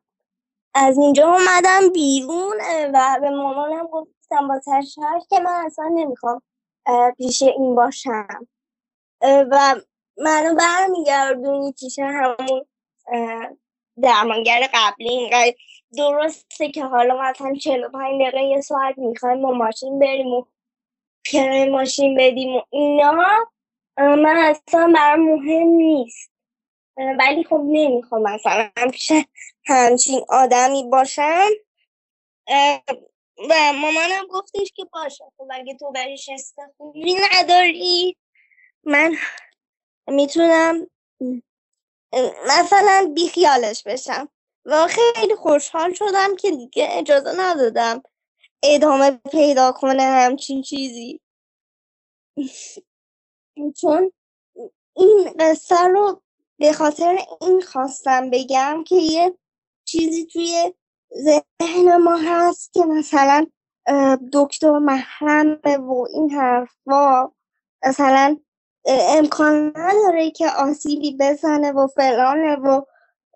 از 0.73 0.97
اینجا 0.97 1.34
اومدم 1.34 1.89
بیرون 1.93 2.58
و 2.93 3.17
به 3.21 3.30
مامانم 3.30 3.88
گفتم 3.88 4.47
با 4.47 4.60
تشهر 4.67 5.19
که 5.30 5.39
من 5.39 5.65
اصلا 5.65 5.86
نمی‌خوام 5.93 6.41
پیش 7.17 7.41
این 7.41 7.75
باشم. 7.75 8.47
و 9.21 9.75
منو 10.17 10.56
برمیگردونی 10.56 11.71
پیش 11.80 11.99
همون 11.99 12.65
درمانگر 14.01 14.69
قبلی 14.73 15.09
اینقدر 15.09 15.53
درسته 15.97 16.71
که 16.71 16.83
حالا 16.85 17.21
مثلا 17.21 17.55
45 17.55 18.21
دقیقه 18.21 18.41
یه 18.41 18.61
ساعت 18.61 18.97
می‌خوایم 18.97 19.41
با 19.41 19.51
ماشین 19.51 19.99
بریم 19.99 20.27
و 20.27 20.45
کرای 21.25 21.69
ماشین 21.69 22.17
بدیم 22.17 22.55
و 22.55 22.61
اینا 22.69 23.11
من 23.97 24.37
اصلا 24.37 24.91
برام 24.95 25.19
مهم 25.19 25.67
نیست. 25.67 26.31
ولی 27.19 27.43
خب 27.43 27.61
نمی‌خوام 27.65 28.21
مثلا 28.21 28.71
پیش 28.91 29.11
همچین 29.65 30.21
آدمی 30.29 30.83
باشم. 30.83 31.49
و 33.49 33.73
مامانم 33.73 34.27
گفتش 34.29 34.73
که 34.75 34.85
باشه 34.93 35.25
خب 35.37 35.47
اگه 35.51 35.75
تو 35.75 35.91
برش 35.91 36.29
خوبی 36.77 37.15
نداری. 37.33 38.17
من 38.83 39.15
می‌تونم 40.07 40.87
مثلا 42.47 43.11
بیخیالش 43.15 43.83
بشم. 43.83 44.29
و 44.65 44.87
خیلی 44.87 45.35
خوشحال 45.35 45.93
شدم 45.93 46.35
که 46.35 46.51
دیگه 46.51 46.87
اجازه 46.91 47.39
ندادم 47.39 48.03
ادامه 48.63 49.11
پیدا 49.31 49.71
کنه 49.71 50.03
همچین 50.03 50.61
چیزی. 50.61 51.21
چون 53.81 54.11
این 54.95 55.33
قصه 55.39 55.87
رو 55.87 56.21
به 56.59 56.73
خاطر 56.73 57.17
این 57.41 57.61
خواستم 57.61 58.29
بگم 58.29 58.83
که 58.87 58.95
یه 58.95 59.37
چیزی 59.85 60.25
توی 60.25 60.73
ذهن 61.17 61.97
ما 61.97 62.17
هست 62.17 62.73
که 62.73 62.85
مثلا 62.85 63.45
دکتر 64.33 64.77
محرمه 64.79 65.77
و 65.77 66.07
این 66.13 66.31
حرفا 66.31 67.31
مثلا 67.87 68.37
امکان 68.85 69.73
نداره 69.75 70.31
که 70.31 70.49
آسیبی 70.49 71.17
بزنه 71.19 71.71
و 71.71 71.87
فلانه 71.87 72.55
و 72.55 72.81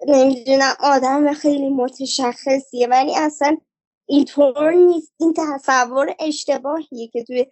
نمی‌دونم 0.07 0.75
آدم 0.79 1.33
خیلی 1.33 1.69
متشخصیه. 1.69 2.87
ولی 2.87 3.15
اصلا 3.17 3.57
اینطور 4.05 4.71
نیست. 4.73 5.13
این 5.19 5.33
تصور 5.37 6.15
اشتباهیه 6.19 7.07
که 7.07 7.23
توی 7.23 7.45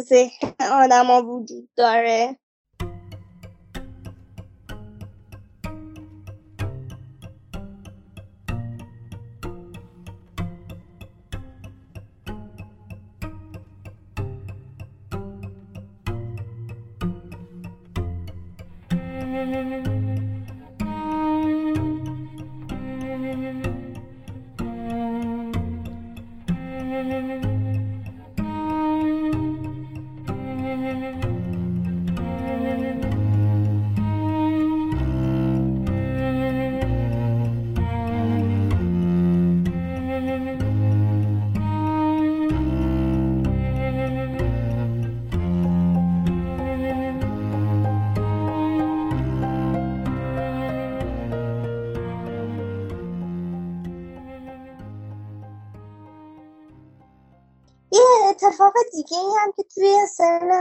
ذهن 0.00 0.54
آدما 0.72 1.22
وجود 1.22 1.68
داره. 1.76 2.38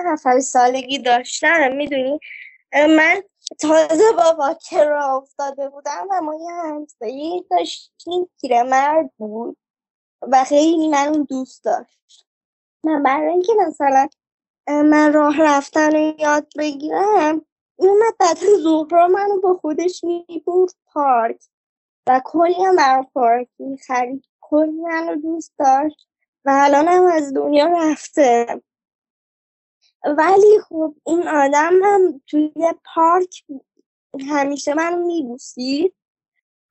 هفت 0.07 0.39
سالگی 0.39 0.99
داشتم 0.99 1.71
می‌دونی؟ 1.75 2.19
من 2.73 3.23
تازه 3.59 4.11
با 4.17 4.35
واکر 4.39 4.85
را 4.85 5.17
افتاده 5.17 5.69
بودم 5.69 6.07
و 6.11 6.21
ما 6.21 6.35
یه 6.35 6.51
همسایه 6.51 7.43
داشتیم 7.51 8.29
مرد 8.65 9.11
بود 9.17 9.57
و 10.21 10.43
خیلی 10.43 10.87
من 10.87 11.11
دوست 11.23 11.63
داشت. 11.63 12.27
من 12.83 13.03
برای 13.03 13.31
اینکه 13.31 13.53
مثلا 13.67 14.07
من 14.67 15.13
راه 15.13 15.41
رفتن 15.41 15.91
رو 15.95 16.13
یاد 16.19 16.47
بگیرم 16.57 17.45
اومد 17.75 18.17
بعد 18.19 18.37
ظهر 18.63 19.07
منو 19.07 19.41
با 19.41 19.53
خودش 19.53 20.03
می‌برد 20.03 20.73
پارک 20.93 21.43
و 22.07 22.21
کلی 22.25 22.65
هم 22.65 22.75
بر 22.75 23.05
پارک 23.13 23.47
می‌خرید. 23.59 24.25
کلی 24.41 24.71
منو 24.71 25.15
دوست 25.15 25.53
داشت 25.59 26.07
و 26.45 26.51
الان 26.63 26.87
هم 26.87 27.05
از 27.05 27.33
دنیا 27.33 27.65
رفته. 27.65 28.61
ولی 30.17 30.59
خب 30.69 30.95
این 31.05 31.27
آدم 31.27 31.73
هم 31.83 32.21
توی 32.27 32.51
پارک 32.95 33.43
همیشه 34.29 34.73
من 34.73 35.01
میبوسید 35.01 35.95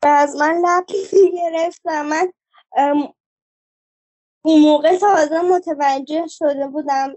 و 0.02 0.06
از 0.06 0.36
من 0.36 0.62
لب 0.64 0.86
گرفت 1.12 1.80
و 1.84 2.04
من 2.04 2.32
اون 4.44 4.60
موقع 4.60 4.96
تازه 4.98 5.40
متوجه 5.40 6.26
شده 6.26 6.66
بودم 6.66 7.16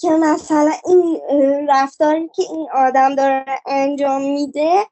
که 0.00 0.10
مثلا 0.10 0.72
این 0.86 1.20
رفتاری 1.68 2.28
که 2.28 2.42
این 2.42 2.68
آدم 2.72 3.14
داره 3.14 3.60
انجام 3.66 4.22
میده 4.22 4.86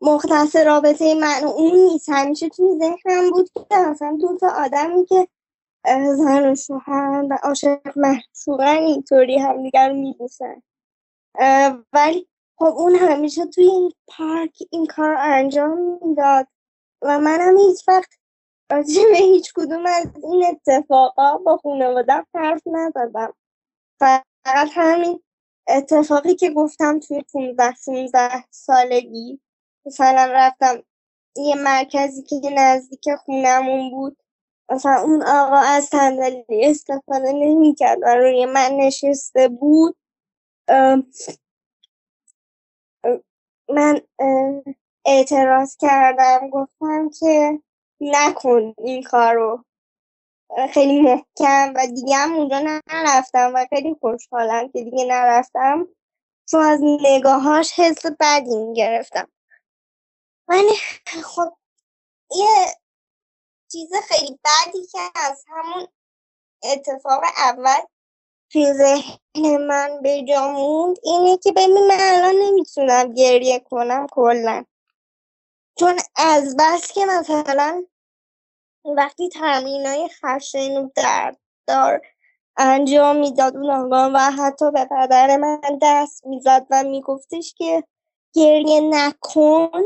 مختص 0.00 0.56
رابطه 0.56 1.14
من 1.14 1.44
اون 1.44 1.74
نیست. 1.74 2.08
همیشه 2.08 2.48
توی 2.48 2.78
ذهنم 2.78 3.30
بود 3.30 3.50
که 3.52 3.76
اصلا 3.76 4.18
دو 4.20 4.36
تا 4.36 4.48
آدمی 4.48 5.06
که 5.06 5.28
زن 6.16 6.52
و 6.52 6.54
شوهر 6.54 7.26
و 7.30 7.38
عاشق 7.42 7.98
محشوقن 7.98 8.76
اینطوری 8.76 9.38
همدیگر 9.38 9.88
رو 9.88 9.94
میبوسن 9.94 10.62
ولی 11.92 12.28
خب 12.58 12.64
اون 12.64 12.94
همیشه 12.94 13.46
توی 13.46 13.64
این 13.64 13.92
پارک 14.06 14.58
این 14.70 14.86
کار 14.86 15.16
انجام 15.18 15.98
می‌داد 16.02 16.46
و 17.02 17.18
منم 17.18 17.58
هیچ 17.58 17.88
وقت 17.88 18.10
راجع 18.72 19.02
به 19.12 19.16
هیچ 19.16 19.52
کدوم 19.54 19.86
از 19.86 20.06
این 20.22 20.46
اتفاقا 20.46 21.38
با 21.38 21.56
خانواده 21.56 22.12
حرف 22.34 22.62
نزدم. 22.66 23.34
فقط 24.00 24.68
همین 24.72 25.22
اتفاقی 25.68 26.34
که 26.34 26.50
گفتم 26.50 27.00
توی 27.00 27.22
15 27.32 27.74
16 27.74 28.44
سالگی. 28.50 29.40
مثلا 29.86 30.32
رفتم 30.32 30.82
یه 31.36 31.54
مرکزی 31.54 32.22
که 32.22 32.50
نزدیک 32.56 33.14
خونمون 33.24 33.90
بود. 33.90 34.16
مثلا 34.70 35.02
اون 35.02 35.22
آقا 35.22 35.56
از 35.56 35.84
صندلی 35.84 36.44
استفاده 36.66 37.32
نمی‌کرد 37.32 37.98
و 38.02 38.06
روی 38.16 38.46
من 38.46 38.70
نشسته 38.72 39.48
بود. 39.48 39.96
من 43.68 44.00
اعتراض 45.06 45.76
کردم 45.76 46.50
گفتم 46.50 47.10
که 47.20 47.60
نکن 48.00 48.74
این 48.78 49.02
کارو. 49.02 49.64
خیلی 50.74 51.00
محکم 51.02 51.74
و 51.76 51.86
دیگه 51.86 52.16
هم 52.16 52.34
اونجا 52.34 52.60
نرفتم 52.88 53.52
و 53.54 53.66
خیلی 53.70 53.96
خوشحالم 54.00 54.68
که 54.68 54.84
دیگه 54.84 55.04
نرفتم. 55.04 55.88
چون 56.50 56.60
از 56.60 56.80
نگاهاش 57.02 57.80
حس 57.80 58.06
بدی 58.20 58.56
می‌گرفتم. 58.56 59.28
من 60.48 60.62
خب 61.24 61.56
یه 62.36 62.66
چیز 63.72 63.90
خیلی 64.08 64.38
بدی 64.44 64.86
که 64.92 64.98
از 65.14 65.44
همون 65.48 65.86
اتفاق 66.64 67.22
اول 67.36 67.80
توی 68.52 68.72
ذهن 68.72 69.66
من 69.66 70.00
به 70.02 70.22
جا 70.28 70.54
اینه 71.02 71.38
که 71.38 71.52
ببین 71.52 71.86
من 71.88 71.98
الان 72.00 72.34
نمی‌تونم 72.34 73.14
گریه 73.14 73.58
کنم 73.60 74.06
کلا. 74.12 74.64
چون 75.78 75.98
از 76.16 76.56
بس 76.58 76.92
که 76.92 77.06
مثلا 77.06 77.84
وقتی 78.84 79.28
تمرین 79.28 79.86
های 79.86 80.08
خشن 80.08 80.76
و 80.76 80.90
درددار 80.96 82.00
انجام 82.56 83.16
می‌داد 83.16 83.56
اون 83.56 83.70
آقا 83.70 84.10
و 84.14 84.18
حتی 84.18 84.70
به 84.70 84.84
پدر 84.84 85.36
من 85.36 85.60
دست 85.82 86.26
می‌زد 86.26 86.66
و 86.70 86.82
میگفتش 86.84 87.54
که 87.54 87.84
گریه 88.34 88.80
نکن. 88.80 89.82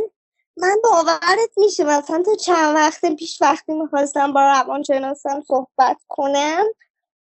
من 0.62 0.76
باورت 0.84 1.50
میشه 1.56 1.84
مثلا 1.84 2.22
تو 2.22 2.36
چند 2.36 2.74
وقت 2.74 3.14
پیش 3.16 3.42
وقتی 3.42 3.74
می‌خواستم 3.74 4.32
با 4.32 4.40
روانشناسم 4.40 5.40
صحبت 5.48 5.96
کنم 6.08 6.64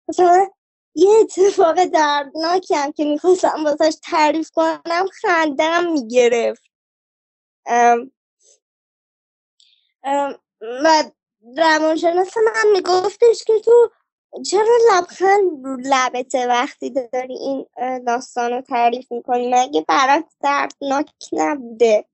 مثلا 0.10 0.48
یه 0.96 1.10
اتفاق 1.22 1.86
دردناکی 1.86 2.76
هم 2.76 2.92
که 2.92 3.06
می‌خواستم 3.06 3.65
واسش 3.65 3.96
تعریف 4.04 4.52
کنم 4.52 5.08
خندم 5.22 5.92
می‌گرفت. 5.92 6.63
و 10.62 11.04
روانشناس 11.58 12.38
من 12.38 12.72
میگفتش 12.74 13.44
که 13.44 13.60
تو 13.60 13.92
چرا 14.46 14.78
لبخند 14.92 15.65
رو 15.65 15.78
لبته 15.86 16.48
وقتی 16.48 16.89
داری 16.89 17.38
این 17.38 17.68
داستان 18.08 18.52
رو 18.52 18.62
تعریف 18.62 19.12
می‌کنی؟ 19.12 19.54
مگه 19.54 19.86
برات 19.88 20.26
دردناک 20.44 21.10
نبوده؟ 21.34 22.06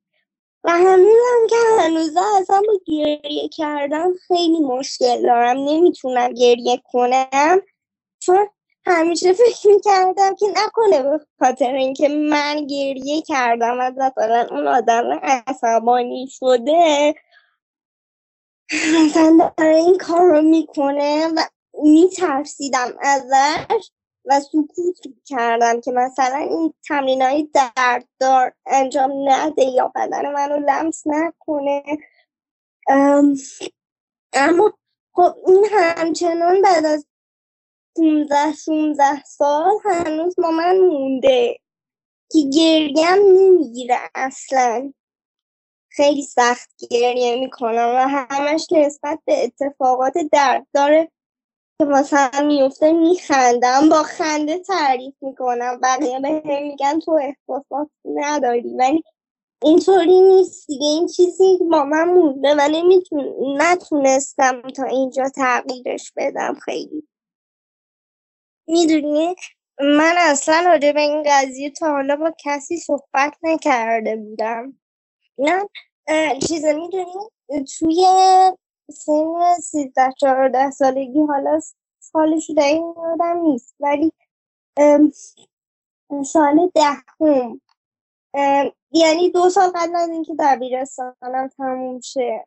و 0.66 0.72
هنوزم 0.72 1.48
که 1.50 1.56
هنوزه 1.80 2.20
اصلا 2.42 2.62
با 2.68 2.74
گریه 2.88 3.50
کردن 3.50 4.14
خیلی 4.28 4.60
مشکل 4.60 5.22
دارم. 5.22 5.58
نمی‌تونم 5.58 6.34
گریه 6.34 6.82
کنم. 6.92 7.62
چون 8.20 8.48
همیشه 8.86 9.34
فکر 9.34 9.68
می‌کردم 9.68 10.36
که 10.36 10.46
نکنه 10.56 11.04
به 11.04 11.20
خاطر 11.40 11.74
اینکه 11.74 12.10
من 12.10 12.68
گریه 12.68 13.22
کردم 13.22 13.78
و 13.80 13.92
مثلا 13.92 14.48
اون 14.52 14.68
آدم 14.68 15.20
عصبانی 15.24 16.28
شده 16.32 17.16
مثلا 18.74 19.52
داره 19.58 19.76
این 19.76 19.98
کار 19.98 20.22
رو 20.22 20.42
می‌کنه 20.42 21.28
و 21.28 21.42
میترسیدم 21.84 22.94
ازش. 23.02 23.90
و 24.26 24.40
سکوت 24.40 25.00
کردم 25.26 25.82
که 25.82 25.92
مثلا 25.92 26.38
این 26.38 26.74
تمرین 26.88 27.22
های 27.22 27.50
درددار 27.54 28.54
انجام 28.66 29.12
نده 29.30 29.64
یا 29.64 29.92
بدن 29.96 30.32
منو 30.32 30.58
لمس 30.58 31.04
نکنه. 31.06 31.84
اما 34.34 34.74
خب 35.14 35.36
این 35.48 35.66
همچنان 35.72 36.62
بعد 36.62 36.86
از 36.86 37.08
15 37.98 38.54
16 38.54 39.24
سال 39.24 39.74
هنوز 39.84 40.36
با 40.38 40.52
من 40.52 40.78
مونده 40.78 41.60
که 42.32 42.40
گریم 42.54 43.06
نمی‌گیره 43.08 44.00
اصلا. 44.16 44.94
خیلی 45.90 46.24
سخت 46.24 46.70
گریه 46.90 47.40
می‌کنم 47.40 47.90
و 47.96 48.08
همش 48.08 48.68
نسبت 48.72 49.20
به 49.26 49.44
اتفاقات 49.44 50.14
درددار 50.32 51.08
که 51.80 51.86
مثلا 51.86 52.42
میفته 52.48 52.92
میخندم 52.92 53.90
با 53.90 54.04
خنده 54.04 54.60
تعریف 54.60 55.14
می‌کنم. 55.22 55.80
بقیه 55.84 56.20
به 56.20 56.30
هم 56.30 56.64
میگن 56.64 57.00
تو 57.00 57.12
احساسات 57.12 57.90
نداری. 58.06 58.74
ولی 58.80 59.04
اینطوری 59.64 60.20
نیست 60.22 60.68
دیگه. 60.68 60.88
این 60.88 61.08
چیزی 61.08 61.60
با 61.72 61.84
من 61.84 62.04
مونده 62.04 62.56
و 62.56 62.70
نتونستم 63.58 64.62
تا 64.62 64.84
اینجا 64.84 65.30
تغییرش 65.30 66.12
بدم 66.18 66.54
خیلی. 66.54 67.08
می‌دونی؟ 68.68 69.36
من 69.80 70.16
اصلا 70.18 70.64
راجع 70.66 70.92
به 70.92 71.02
این 71.02 71.24
قضیه 71.26 71.70
تا 71.70 71.92
حالا 71.92 72.16
با 72.16 72.34
کسی 72.40 72.78
صحبت 72.78 73.34
نکرده 73.44 74.16
بودم. 74.16 74.80
نه 75.38 75.70
چیزا 76.48 76.74
می‌دونی؟ 76.74 77.30
توی 77.80 78.06
سن 78.92 79.56
سیزده 79.64 80.12
چهارده 80.18 80.72
سالگی 80.72 81.22
حالا 81.22 81.60
سالش 82.00 82.52
دقیق 82.58 82.84
یادم 82.98 83.42
نیست. 83.42 83.76
ولی 83.80 84.12
سال 86.26 86.72
دهم 86.76 87.62
یعنی 88.92 89.30
دو 89.30 89.50
سال 89.50 89.70
قبل 89.76 89.96
از 89.96 90.10
اینکه 90.10 90.36
دبیرستانم 90.40 91.48
تموم 91.58 92.00
شه. 92.00 92.46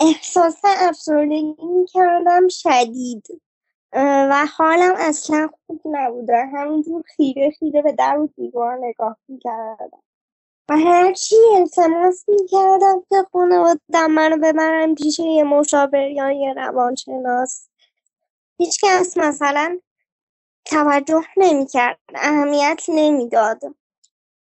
احساس 0.00 0.60
افسردگی 0.64 1.86
کردم 1.92 2.48
شدید. 2.48 3.42
و 4.30 4.46
حالم 4.56 4.94
اصلا 4.98 5.50
خوب 5.66 5.80
نبوده 5.84 6.46
همینجور 6.46 7.02
خیره 7.16 7.50
خیره 7.50 7.82
به 7.82 7.92
در 7.92 8.18
و 8.18 8.26
دیوار 8.26 8.78
نگاه 8.78 9.16
می‌کردم. 9.28 10.02
و 10.70 10.76
هرچی 10.76 11.36
التماس 11.56 12.24
می‌کردم 12.28 13.02
که 13.08 13.16
خانوادم 13.32 14.10
منو 14.10 14.36
ببرم 14.36 14.94
پیش 14.94 15.18
یه 15.18 15.44
مشاور 15.44 16.10
یا 16.10 16.30
یه 16.30 16.52
روانشناس. 16.52 17.68
هیچکس 18.58 19.16
مثلا 19.16 19.78
توجه 20.64 21.22
نمی‌کرد 21.36 21.98
اهمیت 22.14 22.82
نمی‌داد. 22.88 23.60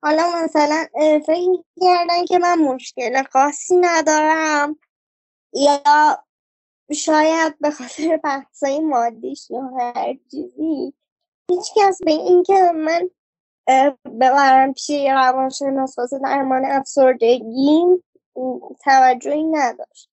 حالا 0.02 0.22
مثلا 0.44 0.86
فکر 1.26 1.62
کردن 1.80 2.24
که 2.24 2.38
من 2.38 2.58
مشکل 2.58 3.22
خاصی 3.22 3.76
ندارم 3.76 4.78
یا 5.52 5.82
شاید 6.94 7.58
به 7.58 7.70
خاطر 7.70 8.16
بحثای 8.24 8.80
مادیش 8.80 9.50
یا 9.50 9.62
هر 9.78 10.14
چیزی. 10.30 10.94
هیچکس 11.50 12.02
به 12.04 12.10
این 12.10 12.42
که 12.42 12.72
من 12.74 13.10
ببرم 14.20 14.72
پیش 14.72 14.90
یه 14.90 15.14
روانشناس 15.14 15.98
واسه 15.98 16.18
درمان 16.18 16.64
افسردگی 16.64 17.84
توجهی 18.84 19.44
نداشت. 19.44 20.10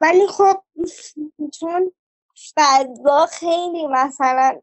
ولی 0.00 0.26
خب 0.26 0.62
چون 1.52 1.92
فضا 2.56 3.26
خیلی 3.26 3.86
مثلا 3.86 4.60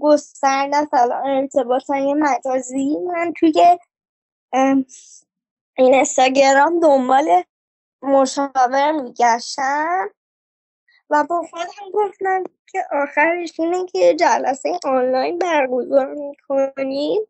گسترده 0.00 0.76
است 0.76 0.94
ارتباط 1.24 1.90
های 1.90 2.14
مجازی. 2.14 2.96
من 2.98 3.32
توی 3.40 3.78
این 5.76 5.94
استاگرام 5.94 6.80
دنبال 6.80 7.42
مشاور 8.02 8.92
میگشتم 8.92 10.10
و 11.10 11.24
با 11.24 11.42
خودم 11.50 11.90
گفتم 11.92 12.44
که 12.72 12.84
آخرش 12.92 13.60
اینه 13.60 13.86
که 13.86 14.14
جلسه 14.14 14.78
آنلاین 14.84 15.38
برگزار 15.38 16.14
می‌کنیم. 16.14 17.20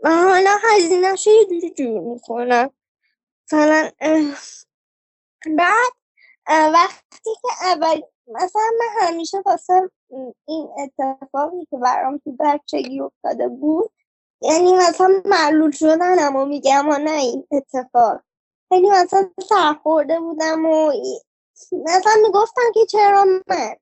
و 0.00 0.10
حالا 0.10 0.50
هزینهش 0.62 1.26
یه 1.26 1.44
جوری 1.44 1.70
جور 1.70 2.00
می‌کنم. 2.00 2.70
مثلا 3.46 3.90
بعد 5.58 5.92
وقتی 6.48 7.30
که 7.42 7.48
اول 7.66 8.02
مثلا 8.28 8.70
من 8.78 9.06
همیشه 9.08 9.42
واسه 9.46 9.90
این 10.48 10.68
اتفاقی 10.78 11.66
که 11.70 11.76
برام 11.76 12.18
تو 12.18 12.36
بچگی 12.40 13.00
افتاده 13.00 13.48
بود 13.48 13.90
یعنی 14.42 14.72
مثلا 14.72 15.22
معلول 15.24 15.70
شدن 15.70 16.26
اما 16.26 16.44
میگم 16.44 16.88
و 16.88 16.98
نه 16.98 17.10
این 17.10 17.46
اتفاق. 17.50 18.20
یعنی 18.70 18.90
مثلا 18.90 19.30
سرخورده 19.48 20.20
بودم 20.20 20.66
و 20.66 20.92
مثلا 21.72 22.12
می‌گفتم 22.22 22.72
که 22.74 22.86
چرا 22.86 23.24
من؟ 23.24 23.76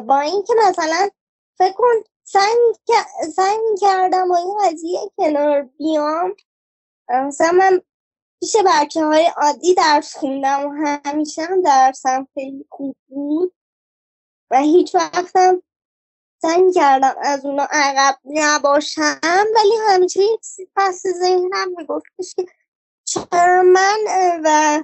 با 0.00 0.20
اینکه 0.20 0.54
مثلا 0.68 1.08
فکر 1.58 1.72
کن 1.72 1.94
سعی 2.26 3.58
می‌کردم 3.70 4.28
با 4.28 4.36
این 4.36 4.58
قضیه 4.64 5.00
کنار 5.16 5.62
بیام. 5.62 6.36
مثلا 7.08 7.50
من 7.50 7.82
پیش 8.40 8.56
بچه 8.66 9.04
های 9.04 9.26
عادی 9.36 9.74
درس 9.74 10.16
خوندم 10.16 10.66
و 10.66 10.70
همیشه 11.04 11.42
هم 11.42 11.62
درسم 11.62 12.28
خیلی 12.34 12.66
خوب 12.70 12.96
بود. 13.08 13.54
و 14.50 14.58
هیچ 14.58 14.94
وقتم 14.94 15.62
سعی 16.42 16.72
کردم 16.72 17.14
از 17.22 17.46
اونا 17.46 17.66
عقب 17.70 18.18
نباشم. 18.24 19.20
ولی 19.54 19.74
همیشه 19.88 20.20
یک 20.22 20.40
پس 20.76 21.02
ذهنم 21.06 21.68
میگفتش 21.76 22.34
که 22.36 22.46
چرا 23.04 23.62
من 23.62 23.98
و 24.44 24.82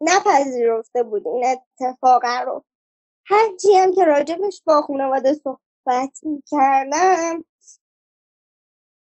نپذیرفته 0.00 1.02
بود 1.02 1.26
این 1.28 1.44
اتفاق 1.46 2.24
رو. 2.24 2.64
هرچی 3.26 3.76
هم 3.76 3.94
که 3.94 4.04
راجبش 4.04 4.62
با 4.66 4.82
خانواده 4.82 5.34
صحبت 5.34 5.67
می‌کردم. 6.22 7.44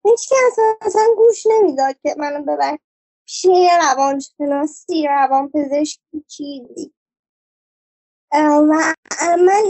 هیچ 0.05 0.29
کس 0.29 0.57
اصلا 0.81 1.03
گوش 1.17 1.45
نمی‌داد 1.45 1.95
که 2.03 2.15
منو 2.17 2.41
ببر 2.43 2.77
پیش 3.25 3.45
روانشناسی 3.81 5.07
روان 5.07 5.49
پزشکی 5.49 6.25
چیزی 6.27 6.93
و 8.33 8.83
من 9.37 9.63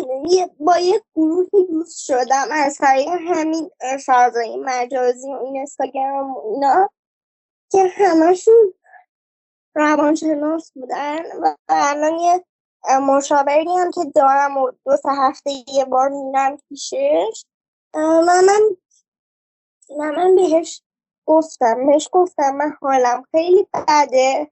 با 0.59 0.77
یک 0.77 1.03
گروهی 1.15 1.67
دوست 1.69 2.05
شدم 2.05 2.47
از 2.51 2.77
طریق 2.77 3.07
همین 3.07 3.71
فضای 4.05 4.57
مجازی 4.57 5.33
و 5.33 5.39
این 5.43 5.61
استاگرام 5.61 6.31
و 6.31 6.39
اینا 6.53 6.89
که 7.71 7.87
همشون 7.87 8.73
روانشناس 9.75 10.71
بودن 10.71 11.17
و 11.41 11.55
الان 11.69 12.19
یه 12.19 12.45
مشاوری 13.01 13.77
هم 13.77 13.91
که 13.91 14.01
دارم 14.15 14.57
و 14.57 14.71
دو 14.85 14.97
سه 14.97 15.09
هفته 15.11 15.51
یه 15.73 15.85
بار 15.85 16.09
میرم 16.09 16.57
پیشش. 16.69 17.45
و 17.93 18.21
من 18.21 18.75
و 19.89 20.11
من 20.11 20.35
بهش 20.35 20.81
گفتم 21.25 21.87
بهش 21.87 22.09
گفتم 22.11 22.55
من 22.55 22.73
حالم 22.81 23.23
خیلی 23.31 23.67
بده. 23.73 24.51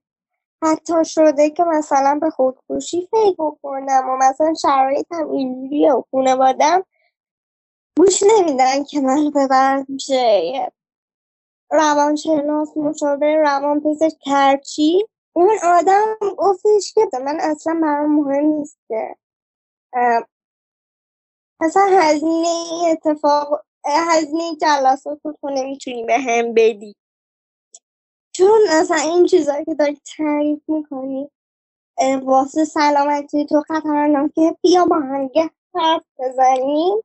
حتی 0.63 1.05
شده 1.05 1.49
که 1.49 1.63
مثلا 1.63 2.19
به 2.21 2.29
خودکشی 2.29 3.07
فکر 3.11 3.51
کنم 3.63 4.09
و 4.09 4.17
مثلا 4.17 4.53
شرایطم 4.53 5.29
اینجوریه 5.31 5.93
و 5.93 6.03
خونوادم 6.11 6.85
گوش 7.97 8.23
نمیدن 8.23 8.83
که 8.83 9.01
من 9.01 9.29
ببرم 9.29 9.85
میشه. 9.89 10.71
روانشناس 11.71 12.77
مشاور 12.77 13.35
روان 13.35 13.81
پزشک 13.81 14.17
کرچی 14.19 15.05
اون 15.33 15.49
آدم 15.63 16.15
گفتش 16.37 16.93
که 16.93 17.01
من 17.25 17.37
اصلا 17.39 17.79
برام 17.81 18.15
مهم 18.15 18.45
نیسته. 18.45 19.15
اصلا 21.61 21.83
هزینه 21.91 22.47
اتفاق 22.91 23.65
هزینه 23.85 24.55
جلسات 24.61 25.19
تو 25.41 25.49
نمی‌تونی 25.49 26.03
به 26.03 26.19
هم 26.19 26.53
بدی. 26.53 26.95
چون 28.35 28.59
اصلا 28.69 28.97
این 28.97 29.25
چیزایی 29.25 29.65
که 29.65 29.75
داری 29.75 30.01
تعریف 30.17 30.61
می‌کنی 30.67 31.29
واسه 32.23 32.65
سلامتی 32.65 33.45
تو 33.45 33.61
خطرناکه 33.61 34.57
بیا 34.61 34.85
با 34.85 34.95
همگه 34.95 35.49
حرف 35.75 36.03
بزنیم. 36.19 37.03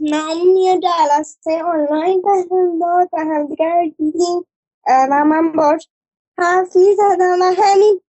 من 0.00 0.56
یه 0.56 0.78
جلسه 0.80 1.62
آنلاین 1.62 2.22
بهم 2.22 2.78
داد 2.78 3.08
و 3.12 3.18
همدیگر 3.18 3.74
رو 3.82 3.90
دیدیم. 3.98 4.46
و 4.86 5.24
من 5.24 5.52
باش 5.52 5.88
حرفی 6.38 6.96
زدم 6.96 7.42
و 7.42 7.54
همین 7.58 8.00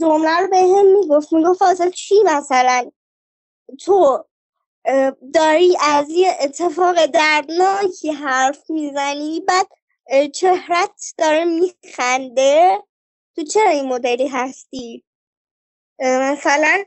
جمله 0.00 0.38
رو 0.40 0.48
به 0.48 0.56
هم 0.58 0.86
می‌گفت. 0.86 1.32
می‌گفت 1.32 1.62
واسه 1.62 1.90
چی 1.90 2.14
مثلا؟ 2.26 2.90
تو 3.80 4.24
داری 5.34 5.76
از 5.80 6.10
یه 6.10 6.36
اتفاق 6.40 7.06
دردناکی 7.06 8.10
حرف 8.10 8.70
می‌زنی 8.70 9.40
بعد 9.40 9.66
چهرت 10.32 11.14
داره 11.18 11.44
میخنده؟ 11.44 12.82
تو 13.36 13.44
چرا 13.44 13.70
این 13.70 13.86
مدلی 13.88 14.28
هستی؟ 14.28 15.04
مثلا 16.00 16.84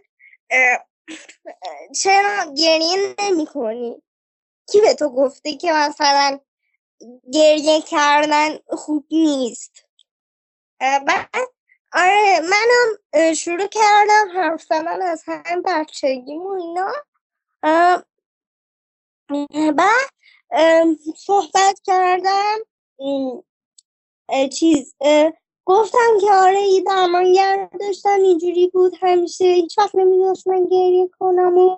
چرا 1.95 2.54
گریه 2.58 3.15
نمی 3.19 3.45
کنی 3.45 4.04
کی 4.71 4.82
به 4.82 4.93
تو 4.93 5.10
گفته 5.10 5.54
که 5.58 5.73
مثلا 5.73 6.39
گریه 7.34 7.82
کردن 7.82 8.58
خوب 8.68 9.06
نیست. 9.12 9.86
بعد 10.80 11.30
آره 11.94 12.40
منم 12.40 13.34
شروع 13.34 13.68
کردم 13.68 14.32
حرف 14.34 14.64
زدن 14.64 15.02
از 15.02 15.24
هم 15.28 15.62
بچگیم 15.66 16.42
و 16.42 16.50
اینا. 16.50 16.92
بعد 19.72 20.98
صحبت 21.18 21.80
کردم. 21.84 22.58
چیز 24.52 24.96
گفتم 25.66 26.20
که 26.22 26.32
آره 26.32 26.62
یه 26.62 26.82
درمانگر 26.82 27.70
داشتم 27.80 28.20
اینجوری 28.24 28.68
بود 28.68 28.94
همیشه. 29.02 29.46
هیچ 29.46 29.78
وقت 29.78 29.96
نمیداشت 29.96 30.48
من 30.48 30.66
گریه 30.66 31.10
کنم 31.20 31.58
و 31.58 31.78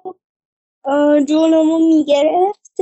جلومو 1.26 1.80
می‌گرفت. 1.80 2.76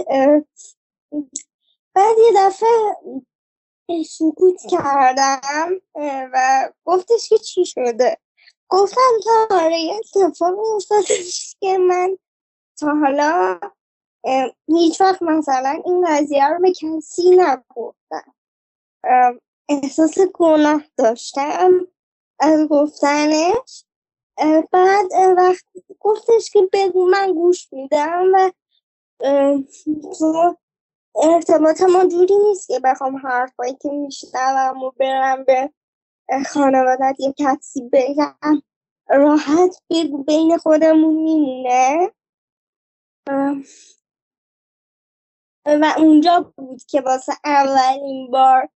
بعد 1.94 2.16
یه 2.18 2.34
دفعه 2.38 2.96
سکوت 4.10 4.62
کردم 4.70 5.72
و 6.34 6.70
گفتش 6.86 7.30
که 7.30 7.38
چی 7.38 7.66
شده. 7.66 8.18
گفتم 8.70 9.12
که 9.24 9.56
آره 9.56 9.80
یه 9.80 9.94
اتفاق 9.96 10.60
افتادش 10.60 11.56
که 11.60 11.78
من 11.78 12.18
تا 12.80 12.88
حالا 12.88 13.60
هیچ 14.68 15.02
وقت 15.02 15.22
مثلا 15.22 15.82
این 15.86 16.06
قضیه 16.08 16.48
رو 16.48 16.60
به 16.62 16.72
کسی 16.72 17.30
نگفتم. 17.30 18.34
احساس 19.70 20.20
گناه 20.34 20.84
داشتم 20.98 21.88
از 22.40 22.68
گفتنش. 22.68 23.86
بعد 24.72 25.06
وقت 25.38 25.66
گفتش 26.00 26.50
که 26.50 26.70
بگو 26.74 27.06
من 27.06 27.34
گوش 27.34 27.74
میدم 27.74 28.32
و 28.34 28.52
تو 30.20 30.58
ارتباط 31.16 31.82
ما 31.82 32.06
جوری 32.06 32.36
نیست 32.48 32.68
که 32.68 32.80
بخوام 32.80 33.18
حرفایی 33.18 33.74
که 33.82 33.90
میشنوم 33.90 34.84
و 34.84 34.92
برم 34.92 35.44
به 35.44 35.72
خانوادت 36.54 37.16
یه 37.20 37.34
کسی 37.38 37.90
بگم. 37.94 38.62
راحت 39.10 39.82
بگو 39.90 40.24
بین 40.24 40.58
خودمون 40.58 41.14
میمونه. 41.14 42.12
و 45.66 45.94
اونجا 45.98 46.54
بود 46.58 46.84
که 46.84 47.02
واسه 47.02 47.34
اولین 47.46 48.32
بار 48.32 48.70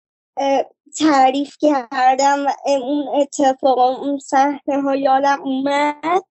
تعریف 0.99 1.57
کردم 1.61 2.47
و 2.47 2.51
اون 2.67 3.21
اتفاق 3.21 3.79
اون 3.79 4.19
صحنه 4.19 4.83
ها 4.83 4.97
یادم 4.97 5.43
اومد. 5.43 6.23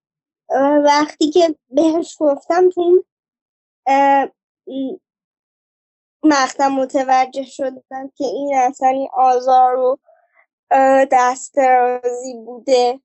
وقتی 0.86 1.32
که 1.32 1.56
بهش 1.70 2.18
گفتم 2.20 2.70
تو 2.70 3.04
مقطع 6.24 6.68
متوجه 6.68 7.44
شدم 7.44 8.12
که 8.16 8.26
این 8.26 8.56
اصلا 8.56 9.08
آزار 9.14 9.76
و 9.78 10.00
دست 11.12 11.56
بوده. 12.46 13.00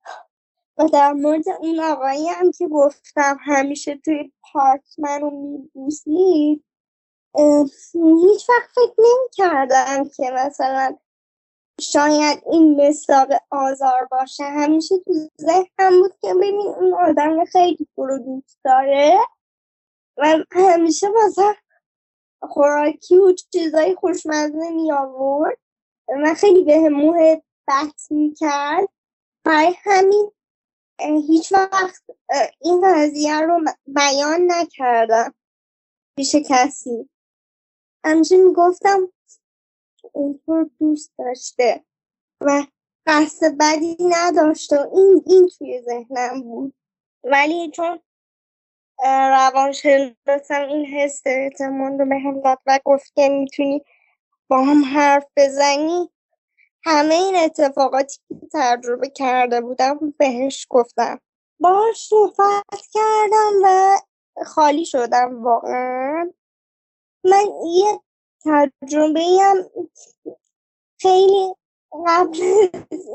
و 0.78 0.88
در 0.88 1.12
مورد 1.12 1.48
اون 1.60 1.80
آقایی 1.80 2.28
هم 2.28 2.52
که 2.52 2.68
گفتم 2.68 3.38
همیشه 3.40 3.96
توی 4.04 4.32
پارک 4.52 4.82
منو 4.98 5.30
میبوسید 5.30 6.64
هیچ 7.94 8.50
وقت 8.50 8.70
فکر 8.74 8.94
نمی 8.98 10.08
که 10.16 10.30
مثلا 10.30 10.96
شاید 11.80 12.42
این 12.50 12.88
مساق 12.88 13.28
آزار 13.50 14.08
باشه. 14.10 14.44
همیشه 14.44 14.94
تو 15.04 15.12
ذهنم 15.40 16.02
بود 16.02 16.12
که 16.20 16.34
ببین 16.34 16.60
اون 16.60 16.94
آدم 16.94 17.44
خیلی 17.44 17.88
تو 17.96 18.18
دوست 18.18 18.58
داره. 18.64 19.18
و 20.16 20.36
همیشه 20.50 21.06
مثلا 21.26 21.54
خوراکی 22.42 23.16
و 23.16 23.32
چیزای 23.52 23.94
خوشمزه 23.94 24.70
می 24.70 24.92
آورد. 24.92 25.58
و 26.08 26.34
خیلی 26.34 26.64
به 26.64 26.88
موه 26.88 27.42
بحث 27.66 28.10
می 28.12 28.34
کرد. 28.34 28.88
برای 29.44 29.74
همین 29.82 30.32
هیچ 31.00 31.52
وقت 31.52 32.02
این 32.60 32.80
قضیه 32.84 33.40
رو 33.40 33.64
بیان 33.86 34.40
نکردم. 34.48 35.34
پیش 36.16 36.34
کسی. 36.34 37.08
همیشه 38.04 38.36
می‌گفتم 38.36 39.12
اونطور 40.12 40.70
دوست 40.80 41.12
داشته 41.18 41.84
و 42.40 42.66
قصد 43.06 43.56
بدی 43.60 43.96
نداشت 44.00 44.72
و 44.72 44.90
این 44.94 45.22
این 45.26 45.48
توی 45.58 45.82
ذهنم 45.82 46.42
بود. 46.42 46.74
ولی 47.24 47.70
چون 47.70 48.00
روانشناسم 49.04 50.62
این 50.68 50.86
حس 50.86 51.22
اعتماد 51.26 52.00
رو 52.00 52.06
به 52.06 52.18
هم 52.18 52.40
داد 52.40 52.58
و 52.66 52.80
گفت 52.84 53.14
که 53.14 53.28
می‌تونی 53.28 53.82
با 54.48 54.64
هم 54.64 54.84
حرف 54.84 55.26
بزنی. 55.36 56.10
همه 56.84 57.14
این 57.14 57.36
اتفاقاتی 57.36 58.18
که 58.28 58.34
تجربه 58.52 59.08
کرده 59.08 59.60
بودم 59.60 60.14
بهش 60.18 60.66
گفتم. 60.70 61.20
باش 61.60 62.06
صحبت 62.08 62.82
کردم 62.92 63.52
و 63.64 63.96
خالی 64.46 64.84
شدم 64.84 65.44
واقعا. 65.44 66.30
من 67.24 67.44
یه 67.74 68.00
تجربه 68.44 69.24
هم 69.40 69.56
خیلی 71.00 71.54
قبل 72.06 72.38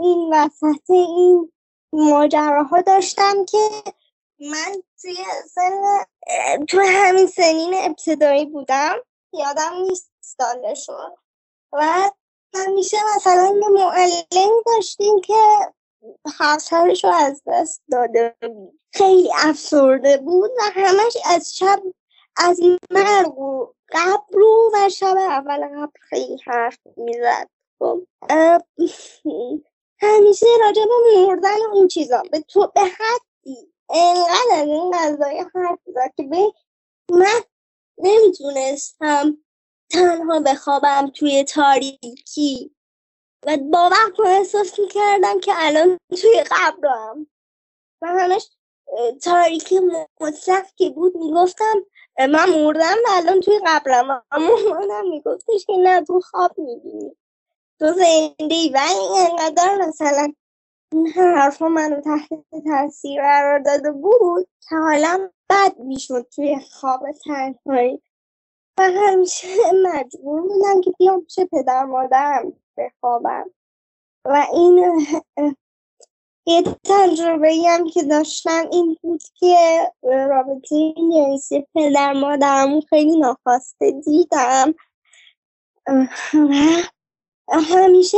این 0.02 0.34
وسط 0.34 0.90
این 0.90 1.52
ماجراها 1.94 2.82
داشتم 2.82 3.46
که 3.46 3.58
من 4.42 4.84
توی 5.02 5.16
سن 5.50 5.82
توی 6.68 6.88
همین 6.88 7.28
سنین 7.28 7.74
ابتدایی 7.74 8.46
بودم. 8.46 8.96
یادم 9.34 9.74
نیست 9.82 10.12
سالشون. 10.22 11.16
و 11.74 12.10
همیشه 12.56 12.98
مثلا 13.16 13.60
یه 13.62 13.70
معلمی 13.70 14.62
داشتیم 14.66 15.22
که 15.22 15.34
همسرش 16.40 17.04
رو 17.04 17.10
از 17.10 17.42
دست 17.48 17.82
داده 17.92 18.36
بود. 18.42 18.80
خیلی 18.94 19.32
افسرده 19.34 20.18
بود 20.18 20.52
و 20.52 20.62
همش 20.74 21.18
از 21.26 21.58
شب 21.58 21.84
از 22.38 22.60
مرگ 22.92 23.38
و 23.38 23.74
قبل 23.90 24.42
و 24.74 24.90
شب 24.90 25.18
اول 25.18 25.68
قبل 25.68 26.00
خیلی 26.02 26.38
حرف 26.46 26.78
می‌زد. 26.98 27.50
خب 27.80 28.02
همیشه 30.02 30.46
راجع 30.62 30.82
به 30.82 31.26
مردن 31.28 31.58
این 31.74 31.88
چیزا. 31.88 32.24
به 32.32 32.40
تو 32.40 32.72
به 32.76 32.82
حدی. 32.82 33.71
انقدر 33.94 34.64
این 34.66 34.92
قضایی 34.92 35.40
حرف 35.40 35.80
زد 35.86 36.12
که 36.18 36.24
به 36.24 36.54
من 37.10 37.42
نمی‌تونستم 37.98 39.38
تنها 39.90 40.40
بخوابم 40.40 41.12
توی 41.16 41.44
تاریکی 41.44 42.76
و 43.46 43.58
باور 43.58 44.12
کن 44.18 44.26
احساس 44.26 44.80
می‌کردم 44.80 45.40
که 45.40 45.52
الان 45.56 45.98
توی 46.22 46.44
قبرم. 46.52 47.28
و 48.02 48.08
همش 48.08 48.50
تاریکی 49.24 49.80
مطلق 50.20 50.66
که 50.76 50.90
بود 50.90 51.18
می‌گفتم 51.18 51.86
من 52.20 52.50
مردم 52.50 52.96
و 53.06 53.10
الان 53.10 53.42
توی 53.42 53.60
قبرم. 53.66 54.24
اما 54.32 54.56
مامانم 54.56 55.10
میگفتش 55.10 55.66
که 55.66 55.74
نه 55.74 56.02
تو 56.06 56.22
خواب 56.22 56.52
می‌بینی. 56.58 57.18
تو 57.80 57.94
زنده 57.94 58.72
و 58.74 58.80
اینقدر 59.14 59.76
مثلا 59.76 60.34
این 60.92 61.08
حرفا 61.08 61.68
منو 61.68 62.02
تحت 62.02 62.30
تاثیر 62.66 63.22
قرار 63.22 63.60
داده 63.60 63.92
بود 63.92 64.48
که 64.70 64.76
حالا 64.76 65.30
بد 65.50 65.80
می‌شد 65.80 66.28
توی 66.36 66.60
خواب 66.60 67.12
تنهایی. 67.12 68.02
و 68.78 68.84
همیشه 68.84 69.48
مجبور 69.84 70.42
بودم 70.42 70.82
که 70.82 70.92
بیام 71.00 71.22
پیش 71.22 71.40
پدر 71.40 71.86
مادرم 71.86 72.54
بخوابم. 72.78 73.50
و 74.26 74.48
این 74.54 75.06
یه 76.46 76.64
تجربه 76.84 77.54
هم 77.68 77.90
که 77.90 78.04
داشتم 78.04 78.68
این 78.72 78.98
بود 79.02 79.24
که 79.40 79.56
رابطه 80.04 80.94
جنسی 81.14 81.68
پدر 81.76 82.14
مادرمو 82.14 82.82
خیلی 82.82 83.20
ناخواسته 83.20 83.92
دیدم. 83.92 84.74
و 87.50 87.62
همیشه 87.62 88.18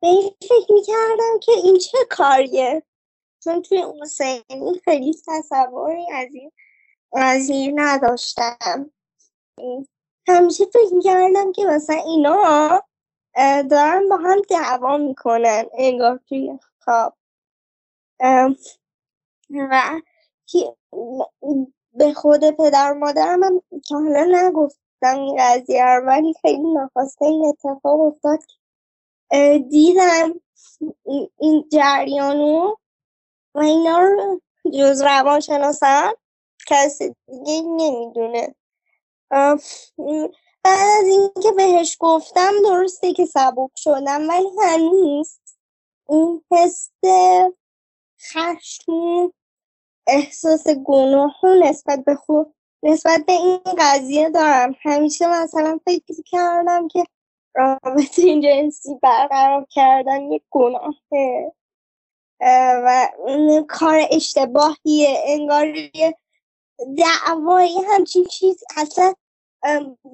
به 0.00 0.08
این 0.08 0.34
فکر 0.40 0.72
می‌کردم 0.72 1.38
که 1.42 1.52
این 1.52 1.78
چه 1.78 1.98
کاریه. 2.10 2.82
چون 3.44 3.62
توی 3.62 3.82
اون 3.82 4.04
سنی 4.04 4.80
خیلی 4.84 5.14
تصوری 5.26 6.06
از 6.12 6.28
این 6.34 6.52
قضیه 7.12 7.72
نداشتم. 7.74 8.90
همیشه 10.28 10.64
فکر 10.64 10.94
می‌کردم 10.94 11.52
که 11.52 11.64
مثلا 11.64 11.96
اینا 11.96 12.82
دارن 13.70 14.08
با 14.08 14.16
هم 14.16 14.40
دعوا 14.50 14.96
می‌کنن 14.96 15.64
انگار 15.78 16.20
توی 16.28 16.58
خواب. 16.80 17.14
و 19.52 20.00
به 21.92 22.14
خود 22.14 22.50
پدر 22.50 22.92
مادرم 22.92 23.42
هم 23.42 23.62
که 23.84 23.94
حالا 23.94 24.48
نگفتم 24.48 25.18
این 25.18 25.36
قضیه 25.38 25.84
ولی 26.06 26.34
خیلی 26.42 26.74
نخواسته 26.74 27.24
این 27.24 27.46
اتفاق 27.46 28.00
افتاد 28.00 28.38
دیدم 29.70 30.40
این 31.38 31.68
جریانو 31.72 32.74
و 33.54 33.58
اینا 33.58 33.98
رو 33.98 34.40
جز 34.72 35.02
روان 35.02 35.40
شناسم 35.40 36.12
کسی 36.66 37.14
دیگه 37.26 37.62
نمی‌دونه. 37.62 38.54
بعد 40.64 40.88
از 41.00 41.06
اینکه 41.06 41.52
بهش 41.56 41.96
گفتم 42.00 42.52
درسته 42.64 43.12
که 43.12 43.26
سبک 43.26 43.70
شدم 43.76 44.28
ولی 44.28 44.48
هنوز 44.64 45.38
این 46.08 46.44
حس 46.50 46.90
خشم 48.32 49.32
احساس 50.06 50.68
گناه 50.68 51.34
نسبت 51.62 52.04
به 52.04 52.14
خود 52.14 52.54
نسبت 52.82 53.26
به 53.26 53.32
این 53.32 53.60
قضیه 53.78 54.30
دارم. 54.30 54.76
همیشه 54.82 55.26
مثلا 55.42 55.80
فکر 55.84 56.22
کردم 56.26 56.88
که 56.88 57.04
رابطه 57.58 58.40
جنسی 58.40 58.98
برقرار 59.02 59.66
کردن 59.70 60.32
یک 60.32 60.42
گناهه. 60.50 61.52
و 62.84 63.08
کار 63.68 64.00
اشتباهیه. 64.10 65.22
انگار 65.26 65.66
دعوایی 66.98 67.78
همچین 67.88 68.24
چیز 68.24 68.64
اصلا 68.76 69.14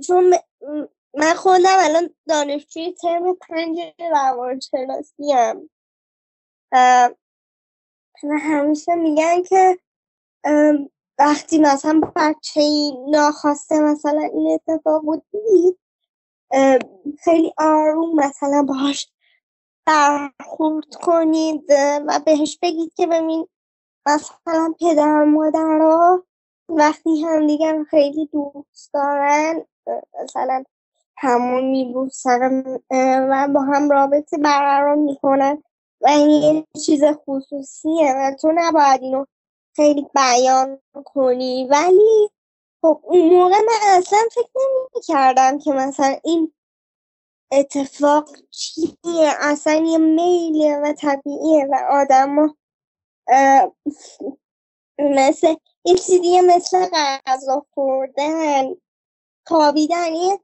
چون 0.07 0.35
من 1.15 1.35
خودم 1.35 1.77
الان 1.79 2.11
دانشجوی 2.29 2.93
ترم 2.93 3.35
پنج 3.35 3.79
روانشناسی 3.99 5.33
هم 5.33 5.71
و 8.25 8.39
همیشه 8.41 8.95
میگن 8.95 9.43
که 9.43 9.79
وقتی 11.19 11.59
مثلا 11.59 12.01
بچه 12.17 12.61
ناخواسته 13.09 13.81
مثلا 13.81 14.21
این 14.35 14.59
اتفاق 14.69 15.03
بود 15.03 15.25
خیلی 17.25 17.53
آروم 17.59 18.15
مثلا 18.15 18.63
باش 18.63 19.09
برخورد 19.87 20.95
کنید 20.95 21.65
و 22.07 22.21
بهش 22.27 22.59
بگید 22.63 22.95
که 22.95 23.07
ببین 23.07 23.49
مثلا 24.07 24.75
پدر 24.81 25.25
مادر 25.25 26.19
وقتی 26.69 27.23
هم 27.23 27.47
دیگر 27.47 27.85
خیلی 27.91 28.27
دوست 28.33 28.95
دارن 28.95 29.65
مثلا 30.23 30.65
همون 31.17 31.65
میبوسن 31.65 32.65
و 33.31 33.49
با 33.55 33.61
هم 33.61 33.91
رابطه 33.91 34.39
برقرار 34.39 34.95
می‌کنن 34.95 35.63
و 36.01 36.09
این 36.09 36.31
یه 36.31 36.67
چیز 36.87 37.05
خصوصیه 37.05 38.15
و 38.17 38.35
تو 38.41 38.53
نباید 38.55 39.03
اینو 39.03 39.25
خیلی 39.77 40.07
بیان 40.15 40.79
کنی. 41.05 41.67
ولی 41.71 42.31
خب 42.85 43.01
اون 43.03 43.35
موقع 43.35 43.57
من 43.57 43.99
اصلا 43.99 44.19
فکر 44.35 44.51
نمی 44.57 45.03
کردم 45.03 45.59
که 45.59 45.73
مثلا 45.73 46.17
این 46.25 46.53
اتفاق 47.53 48.29
چیه 48.51 49.35
اصلا 49.41 49.73
یه 49.75 49.99
میله 49.99 50.77
و 50.77 50.93
طبیعیه 50.93 51.67
و 51.71 51.75
آدم 51.91 52.55
مثل 54.99 55.55
این 55.83 55.97
چیزیه 55.97 56.43
مثل 56.43 56.87
غذا 57.27 57.67
خوردن 57.75 58.65
خوابیدن 59.47 60.15
یه 60.15 60.39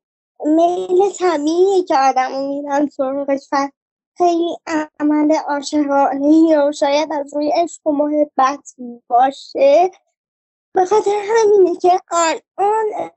میل 0.45 1.12
طبیعیه 1.12 1.84
که 1.84 1.99
آدم 1.99 2.49
میرن 2.49 2.88
سرغش 2.88 3.49
و 3.53 3.70
خیلی 4.18 4.57
عمل 5.01 5.32
عاشقانه 5.49 6.36
یا 6.36 6.72
شاید 6.72 7.12
از 7.12 7.34
روی 7.34 7.53
عشق 7.53 7.86
و 7.86 7.93
محبت 7.93 8.74
باشه. 9.09 9.91
به 10.72 10.84
خاطر 10.84 11.22
همینه 11.28 11.76
که 11.76 12.00
الان 12.10 13.10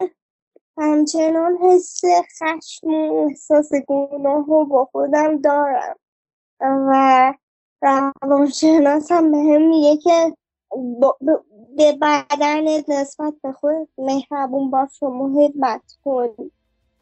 همچنان 0.77 1.57
حس 1.57 2.01
خشم 2.39 2.87
و 2.87 3.27
احساس 3.27 3.69
گناه 3.87 4.45
رو 4.47 4.65
با 4.65 4.85
خودم 4.85 5.37
دارم 5.37 5.95
و 6.61 7.33
روانشناسم 7.81 9.31
به 9.31 9.37
هم 9.37 9.69
میگه 9.69 9.97
که 9.97 10.37
به 11.77 11.93
بدن 12.01 12.63
نسبت 12.87 13.33
به 13.43 13.51
خود 13.51 13.89
مهربون 13.97 14.71
باش 14.71 15.03
و 15.03 15.09
محبت 15.09 15.81
کن. 16.03 16.29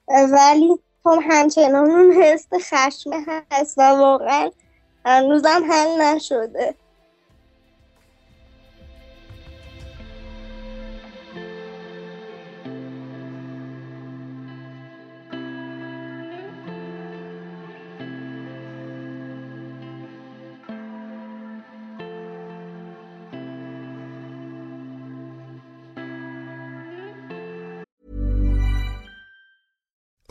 ولی 0.08 0.80
خب 1.04 1.20
همچنان 1.22 1.91
اون 1.91 2.12
حس 2.12 2.47
خشم 2.54 3.12
هست 3.28 3.78
و 3.78 3.82
واقعا 3.82 4.49
هنوزم 5.06 5.64
حل 5.70 6.02
نشده. 6.02 6.76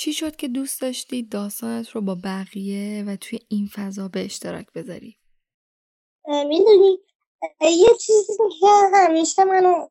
چی 0.00 0.12
شد 0.12 0.36
که 0.36 0.48
دوست 0.48 0.80
داشتی 0.80 1.22
داستانت 1.22 1.88
رو 1.88 2.00
با 2.00 2.16
بقیه 2.24 3.04
و 3.06 3.16
توی 3.16 3.38
این 3.48 3.68
فضا 3.72 4.08
به 4.08 4.24
اشتراک 4.24 4.72
بذاری؟ 4.74 5.16
می‌دونی 6.26 6.98
یه 7.60 7.94
چیزی 8.00 8.36
که 8.60 8.66
همیشه 8.94 9.44
منو 9.44 9.88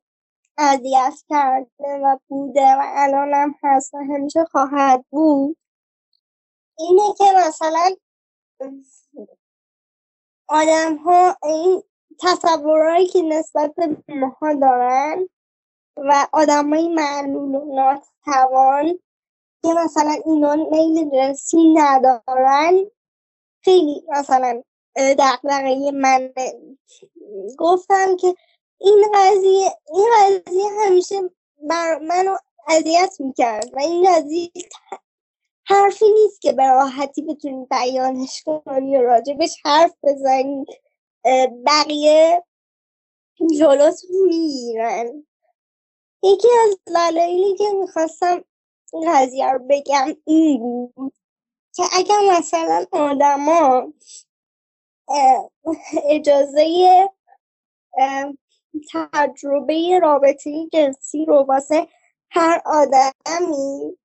اذیت 0.58 1.14
کرده 1.30 2.00
و 2.04 2.18
بوده 2.28 2.62
و 2.62 2.82
الانم 2.96 3.56
هست 3.64 3.94
و 3.94 3.98
همیشه 3.98 4.46
خواهد 4.46 5.06
بود 5.10 5.58
اینه 6.78 7.14
که 7.18 7.24
مثلا 7.48 7.96
آدم 10.48 10.98
ها 10.98 11.38
این 11.44 11.84
تصورهایی 12.20 13.08
که 13.08 13.22
نسبت 13.22 13.76
به 13.76 14.16
ماها 14.16 14.54
دارن 14.54 15.30
و 15.98 16.28
آدم 16.34 16.74
های 16.74 16.88
معلول 16.88 17.56
و 17.56 17.76
ناتوان 17.76 19.00
که 19.64 19.74
مثلا 19.86 20.18
اینا 20.26 20.56
میل 20.56 21.10
جنسی 21.10 21.74
ندارن 21.74 22.92
خیلی 23.64 24.04
مثلا 24.10 24.64
دقدقه 24.96 25.92
من 25.92 26.34
گفتم 27.58 28.16
که 28.18 28.36
این 28.80 29.06
قضیه 29.14 29.78
این 29.94 30.08
قضیه 30.18 30.66
همیشه 30.86 31.22
بر 31.70 32.00
منو 32.00 32.38
اذیت 32.68 33.16
می‌کرد 33.20 33.70
و 33.74 33.80
این 33.80 34.16
قضیه 34.16 34.52
حرفی 35.68 36.06
نیست 36.12 36.42
که 36.42 36.52
به 36.52 36.64
راحتی 36.68 37.22
بتونی 37.22 37.66
بیانش 37.72 38.44
کنی 38.44 38.98
و 38.98 39.02
راجبش 39.02 39.58
حرف 39.66 39.94
بزنی 40.04 40.66
بقیه 41.66 42.44
جلوتون 43.60 44.28
می‌گیرن. 44.28 45.28
یکی 46.24 46.48
از 46.64 46.80
دلایلی 46.88 47.58
که 47.58 47.70
می‌خواستم 47.74 48.44
این 48.94 49.14
قضیه 49.14 49.52
رو 49.52 49.60
بگم 49.70 50.16
این 50.26 50.60
بود 50.96 51.14
که 51.76 51.84
اگر 51.94 52.38
مثلا 52.38 52.86
آدما 52.92 53.94
اجازه 56.04 57.10
تجربه 58.94 60.00
رابطه 60.02 60.68
جنسی 60.74 61.26
رو 61.26 61.36
واسه 61.36 61.88
هر 62.32 62.62
آدمی 62.66 63.98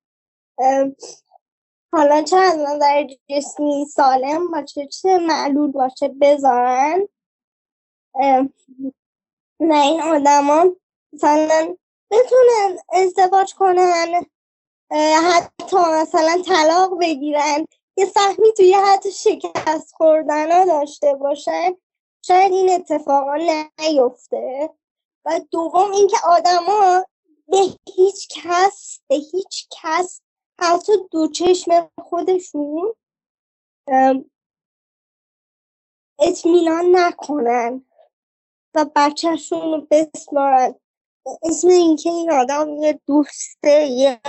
حالا 1.92 2.22
چه 2.22 2.36
از 2.36 2.58
نظر 2.58 3.06
جسمی 3.28 3.86
سالم 3.86 4.50
باشه 4.50 4.86
چه 4.86 5.18
معلول 5.18 5.72
باشه 5.72 6.08
بذارن 6.08 7.08
نه 9.60 9.80
این 9.82 10.02
آدما 10.02 10.64
مثلا 11.12 11.76
بتونن 12.10 12.78
ازدواج 12.92 13.54
کنن. 13.54 14.26
حتی 14.96 15.76
مثلا 15.76 16.42
طلاق 16.46 17.00
بگیرن. 17.00 17.66
یه 17.96 18.06
سهمی 18.06 18.52
توی 18.56 18.72
حتی 18.72 19.12
شکست 19.12 19.94
خوردن 19.94 20.52
ها 20.52 20.64
داشته 20.64 21.14
باشن. 21.14 21.76
شاید 22.26 22.52
این 22.52 22.72
اتفاقا 22.72 23.36
نیفته. 23.78 24.70
و 25.24 25.40
دوم 25.50 25.90
اینکه 25.90 26.16
آدما 26.24 27.04
به 27.48 27.58
هیچ 27.94 28.28
کس 28.30 29.00
به 29.08 29.14
هیچ 29.14 29.68
کس 29.70 30.20
حتی 30.60 30.92
دو 31.10 31.28
چشم 31.28 31.90
خودشون 32.02 32.94
اطمینان 36.18 36.96
نکنن 36.96 37.84
و 38.74 38.86
بچهشون 38.96 39.60
رو 39.60 39.86
بسپارن. 39.90 40.74
اسم 41.42 41.68
اینکه 41.68 42.10
این 42.10 42.32
آدم 42.32 42.68
یه 42.82 43.00
دوسته 43.06 43.86
یه 43.86 44.20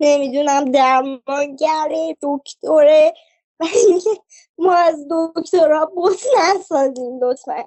نمی‌دونم 0.00 0.64
درمانگره 0.64 2.16
دکتره. 2.22 3.14
و 3.60 3.64
اینکه 3.74 4.10
ما 4.58 4.74
از 4.74 5.06
دکترها 5.10 5.86
بوت 5.86 6.22
نسازیم 6.38 7.18
لطفا. 7.22 7.64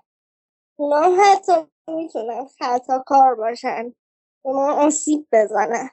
اونا 0.75 1.15
حتی 1.23 1.51
می‌تونن 1.87 2.47
خطا 2.59 3.03
کار 3.05 3.35
باشن. 3.35 3.93
اونا 4.41 4.73
آسیب 4.73 5.27
بزنن. 5.31 5.89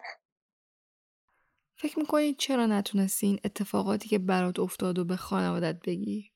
فکر 1.78 1.98
می‌کنی 1.98 2.34
چرا 2.34 2.66
نتونستی 2.66 3.26
این 3.26 3.40
اتفاقاتی 3.44 4.08
که 4.08 4.18
برات 4.18 4.58
افتاد 4.58 4.98
و 4.98 5.04
به 5.04 5.16
خانوادت 5.16 5.76
بگی؟ 5.86 6.32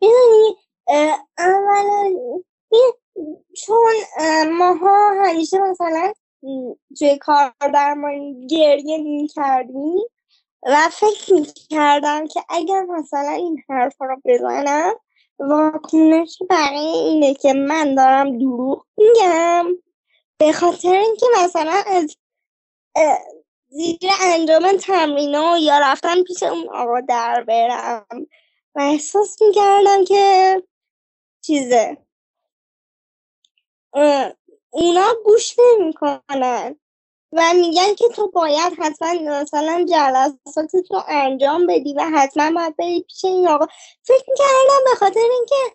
می‌دونی 0.00 0.56
اولا 1.38 2.14
چون 3.56 3.94
ماها 4.58 5.24
همیشه 5.24 5.58
مثلا 5.58 6.12
توی 6.98 7.18
کار 7.18 7.52
درمانی 7.74 8.46
گریه 8.46 8.98
می‌کردیم 8.98 9.98
و 10.62 10.88
فکر 10.92 11.34
می‌کردم 11.34 12.26
که 12.26 12.40
اگر 12.48 12.82
مثلا 12.82 13.30
این 13.30 13.62
حرف 13.68 13.96
رو 14.00 14.20
بزنم 14.24 14.94
واکنش 15.38 16.38
بقیه 16.50 16.96
اینه 16.96 17.34
که 17.34 17.52
من 17.52 17.94
دارم 17.94 18.38
دروغ 18.38 18.86
میگم. 18.96 19.66
به 20.38 20.52
خاطر 20.52 20.92
اینکه 20.92 21.26
مثلا 21.44 21.82
از 21.86 22.16
زیر 23.68 24.10
انجام 24.22 24.76
تمرین 24.80 25.34
یا 25.60 25.78
رفتن 25.78 26.22
پیش 26.22 26.42
اون 26.42 26.68
آقا 26.68 27.00
در 27.00 27.44
برم 27.48 28.06
و 28.74 28.80
احساس 28.80 29.42
می‌کردم 29.42 30.04
که 30.04 30.62
چیزه. 31.40 31.98
اونا 34.70 35.06
گوش 35.24 35.56
نمی‌کنن 35.58 36.76
و 37.32 37.52
میگن 37.54 37.94
که 37.94 38.08
تو 38.08 38.30
باید 38.30 38.72
حتما 38.78 39.12
مثلا 39.12 39.86
جلسات 39.90 40.76
تو 40.88 41.02
انجام 41.08 41.66
بدی 41.66 41.94
و 41.94 42.02
حتما 42.02 42.50
باید 42.50 42.76
بری 42.76 43.02
پیش 43.02 43.24
این 43.24 43.48
آقا 43.48 43.66
فکر 44.02 44.24
می‌کردم 44.28 44.84
به 44.84 44.96
خاطر 44.98 45.20
اینکه 45.32 45.74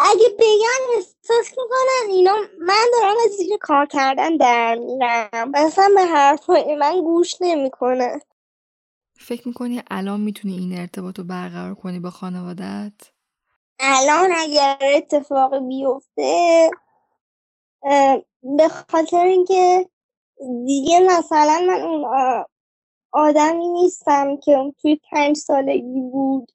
اگه 0.00 0.28
بگن 0.38 0.96
احساس 0.96 1.50
می‌کنن 1.50 2.10
اینا 2.10 2.36
من 2.58 2.84
دارم 2.92 3.14
از 3.24 3.30
زیر 3.30 3.56
کار 3.60 3.86
کردن 3.86 4.36
در 4.36 4.74
میرم 4.74 5.52
اصلا 5.54 5.88
به 5.94 6.02
حرفای 6.02 6.76
من 6.76 7.00
گوش 7.00 7.34
نمی‌کنه 7.40 8.20
فکر 9.18 9.48
می‌کنی 9.48 9.82
الان 9.90 10.20
می‌تونی 10.20 10.56
این 10.56 10.78
ارتباط 10.78 11.18
رو 11.18 11.24
برقرار 11.24 11.74
کنی 11.74 12.00
با 12.00 12.10
خانوادت؟ 12.10 12.92
الان 13.78 14.32
اگر 14.36 14.78
اتفاق 14.80 15.58
بیفته 15.58 16.70
به 18.42 18.68
خاطر 18.88 19.24
اینکه 19.24 19.88
دیگه 20.66 21.00
مثلا 21.00 21.64
من 21.68 21.80
اون 21.80 22.04
آدمی 23.12 23.68
نیستم 23.68 24.36
که 24.36 24.74
توی 24.82 25.00
پنج 25.10 25.36
سالگی 25.36 26.00
بود. 26.00 26.52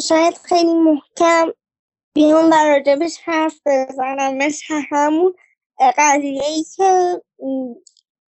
شاید 0.00 0.34
خیلی 0.34 0.74
محکم 0.74 1.52
بیام 2.14 2.50
و 2.50 2.54
راجبش 2.54 3.18
حرف 3.24 3.60
بزنم. 3.66 4.36
مثل 4.36 4.80
همون 4.90 5.34
قضیه 5.98 6.44
ای 6.44 6.64
که 6.76 7.22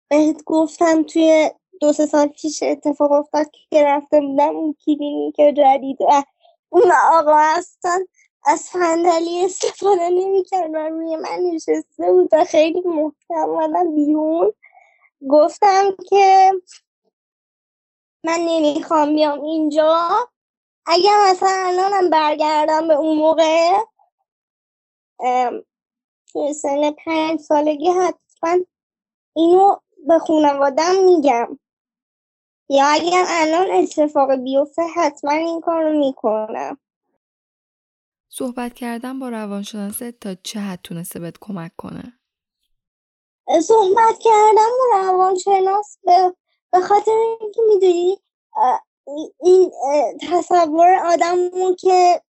بهت 0.09 0.43
گفتم 0.43 1.03
توی 1.03 1.51
دو 1.81 1.93
سه 1.93 2.05
سال 2.05 2.27
پیش 2.27 2.63
اتفاق 2.63 3.11
افتاد 3.11 3.45
که 3.69 3.83
رفته 3.83 4.21
بودم 4.21 4.55
اون 4.55 4.75
کلینیک 4.85 5.35
جدید 5.35 6.01
و 6.01 6.23
اون 6.69 6.91
آقا 7.11 7.37
هستن. 7.37 7.99
از 8.45 8.59
صندلی 8.59 9.45
استفاده 9.45 10.09
نمی‌کرد 10.09 10.69
و 10.73 10.77
روی 10.77 11.15
من 11.15 11.39
نشسته 11.53 12.11
بود 12.11 12.29
و 12.31 12.45
خیلی 12.45 12.81
محکم 12.81 13.35
اومدم 13.49 13.95
بیرون. 13.95 14.53
گفتم 15.29 15.95
که 16.09 16.51
من 18.23 18.39
نمی‌خوام 18.39 19.13
بیام 19.13 19.41
اینجا. 19.41 20.09
اگر 20.85 21.17
مثلا 21.29 21.63
الانم 21.67 22.09
برگردم 22.09 22.87
به 22.87 22.93
اون 22.93 23.17
موقع 23.17 23.77
توی 26.31 26.53
سن 26.53 26.91
پنج 26.91 27.39
سالگی 27.39 27.89
حتما 27.89 28.57
اینو 29.35 29.75
به 30.07 30.19
خانوادم 30.19 30.95
میگم. 31.05 31.59
یا 32.69 32.85
اگر 32.85 33.25
الان 33.27 33.71
اتفاق 33.71 34.35
بیفته 34.35 34.81
حتما 34.95 35.31
این 35.31 35.61
کار 35.61 35.83
رو 35.83 35.99
می‌کنم. 35.99 36.77
صحبت 38.29 38.73
کردن 38.73 39.19
با 39.19 39.29
روانشناسه 39.29 40.11
تا 40.11 40.35
چه 40.35 40.59
حد 40.59 40.79
تونسته 40.83 41.19
بهت 41.19 41.37
کمک 41.41 41.71
کنه؟ 41.77 42.19
صحبت 43.61 44.19
کردن 44.19 44.69
با 44.79 44.99
روانشناس 44.99 45.97
به, 46.71 46.79
خاطر 46.81 47.11
اینکه 47.11 47.61
می‌دونی 47.67 48.17
این 49.41 49.71
تصور 50.31 50.99
آدممون 51.05 51.75
که 51.75 52.21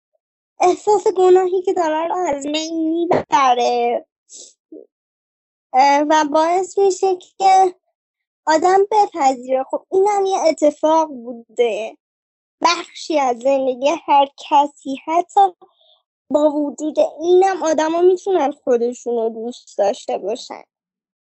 احساس 0.60 1.06
گناهی 1.08 1.62
که 1.62 1.72
داره 1.72 2.08
رو 2.08 2.16
از 2.16 2.46
من 2.46 2.70
می‌بره. 2.72 4.06
و 6.10 6.24
باعث 6.32 6.78
میشه 6.78 7.16
که 7.16 7.74
آدم 8.46 8.78
بپذیره. 8.90 9.64
خب 9.70 9.86
اینم 9.90 10.26
یه 10.26 10.38
اتفاق 10.38 11.08
بوده. 11.08 11.98
بخشی 12.60 13.18
از 13.18 13.38
زندگی 13.38 13.88
هر 14.06 14.26
کسی 14.50 14.96
حتی 15.06 15.40
با 16.30 16.50
وجود 16.50 16.96
اینم 17.20 17.62
آدما 17.62 18.02
می‌تونن 18.02 18.52
خودشون 18.52 19.14
رو 19.14 19.28
دوست 19.28 19.78
داشته 19.78 20.18
باشن. 20.18 20.62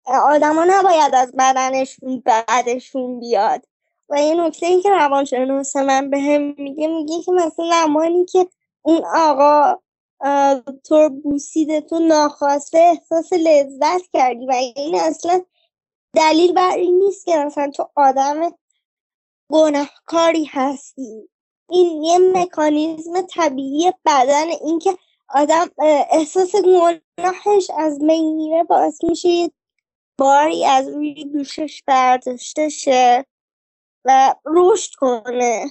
آدما 0.05 0.65
نباید 0.67 1.15
از 1.15 1.31
بدنشون 1.31 2.23
بعدشون 2.25 3.19
بیاد. 3.19 3.65
و 4.09 4.21
یه 4.21 4.35
نکته 4.35 4.81
که 4.81 4.89
روانشناس 4.89 5.75
من 5.75 6.09
به 6.09 6.19
هم 6.19 6.55
میگه 6.57 6.87
میگه 6.87 7.21
که 7.21 7.31
مثلا 7.31 7.69
زمانی 7.71 8.25
که 8.25 8.47
اون 8.81 9.01
آقا 9.15 9.79
تو 10.83 11.09
بوسیده 11.09 11.81
تو 11.81 11.99
ناخواسته 11.99 12.77
احساس 12.77 13.33
لذت 13.33 14.01
کردی 14.13 14.45
و 14.45 14.51
این 14.75 14.95
اصلا 14.95 15.41
دلیل 16.13 16.53
بر 16.53 16.71
این 16.75 16.99
نیست 16.99 17.25
که 17.25 17.37
مثلا 17.37 17.71
تو 17.71 17.89
آدم 17.95 18.51
گناهکاری 19.51 20.45
هستی. 20.45 21.29
این 21.69 22.03
یه 22.03 22.17
مکانیزم 22.17 23.21
طبیعی 23.21 23.93
بدن 24.05 24.47
اینکه 24.61 24.97
آدم 25.29 25.69
احساس 26.11 26.55
گناهش 26.55 27.69
از 27.77 28.01
میره 28.01 28.63
باعث 28.63 29.03
میشه 29.03 29.29
یه 29.29 29.51
باری 30.17 30.65
از 30.65 30.87
روی 30.87 31.25
دوشش 31.25 31.83
برداشته 31.87 32.69
شه 32.69 33.25
و 34.05 34.35
رشد 34.45 34.95
کنه. 34.95 35.65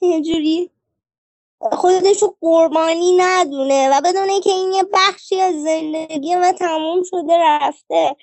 یه 0.00 0.22
جوری 0.22 0.70
خودشو 1.72 2.36
قربانی 2.40 3.16
ندونه 3.16 3.98
و 3.98 4.00
بدونه 4.00 4.40
که 4.40 4.50
این 4.50 4.72
یه 4.72 4.84
بخشی 4.92 5.40
از 5.40 5.62
زندگی 5.62 6.34
و 6.34 6.52
تموم 6.52 7.02
شده 7.02 7.38
رفته. 7.38 8.16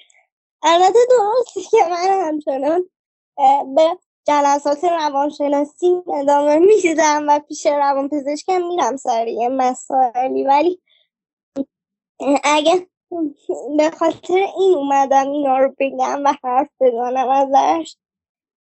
البته 0.63 0.99
درسته 1.09 1.61
که 1.61 1.77
من 1.89 2.27
همچنان 2.27 2.89
به 3.75 3.97
جلسات 4.29 4.83
روانشناسی 4.83 6.03
ادامه 6.13 6.55
میدم 6.59 7.25
و 7.27 7.39
پیش 7.39 7.65
روان 7.65 8.09
پزشکم 8.09 8.67
میرم 8.67 8.95
سر 8.97 9.27
یه 9.27 9.49
مسائلی. 9.49 10.43
ولی 10.43 10.81
اگه 12.43 12.87
به 13.77 13.91
خاطر 13.99 14.37
این 14.57 14.75
اومدم 14.75 15.31
اینا 15.31 15.57
رو 15.57 15.75
بگم 15.79 16.21
و 16.25 16.33
حرف 16.43 16.69
بزنم 16.79 17.29
ازش 17.29 17.95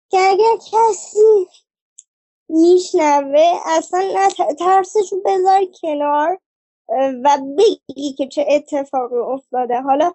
که 0.10 0.18
اگر 0.18 0.58
کسی 0.58 1.48
میشنوه 2.50 3.60
اصلا 3.66 4.00
نه 4.00 4.54
ترسشو 4.54 5.22
بذار 5.26 5.66
کنار 5.82 6.40
و 7.24 7.38
بگی 7.58 8.14
که 8.14 8.28
چه 8.28 8.46
اتفاقی 8.50 9.18
افتاده. 9.18 9.82
حالا 9.82 10.12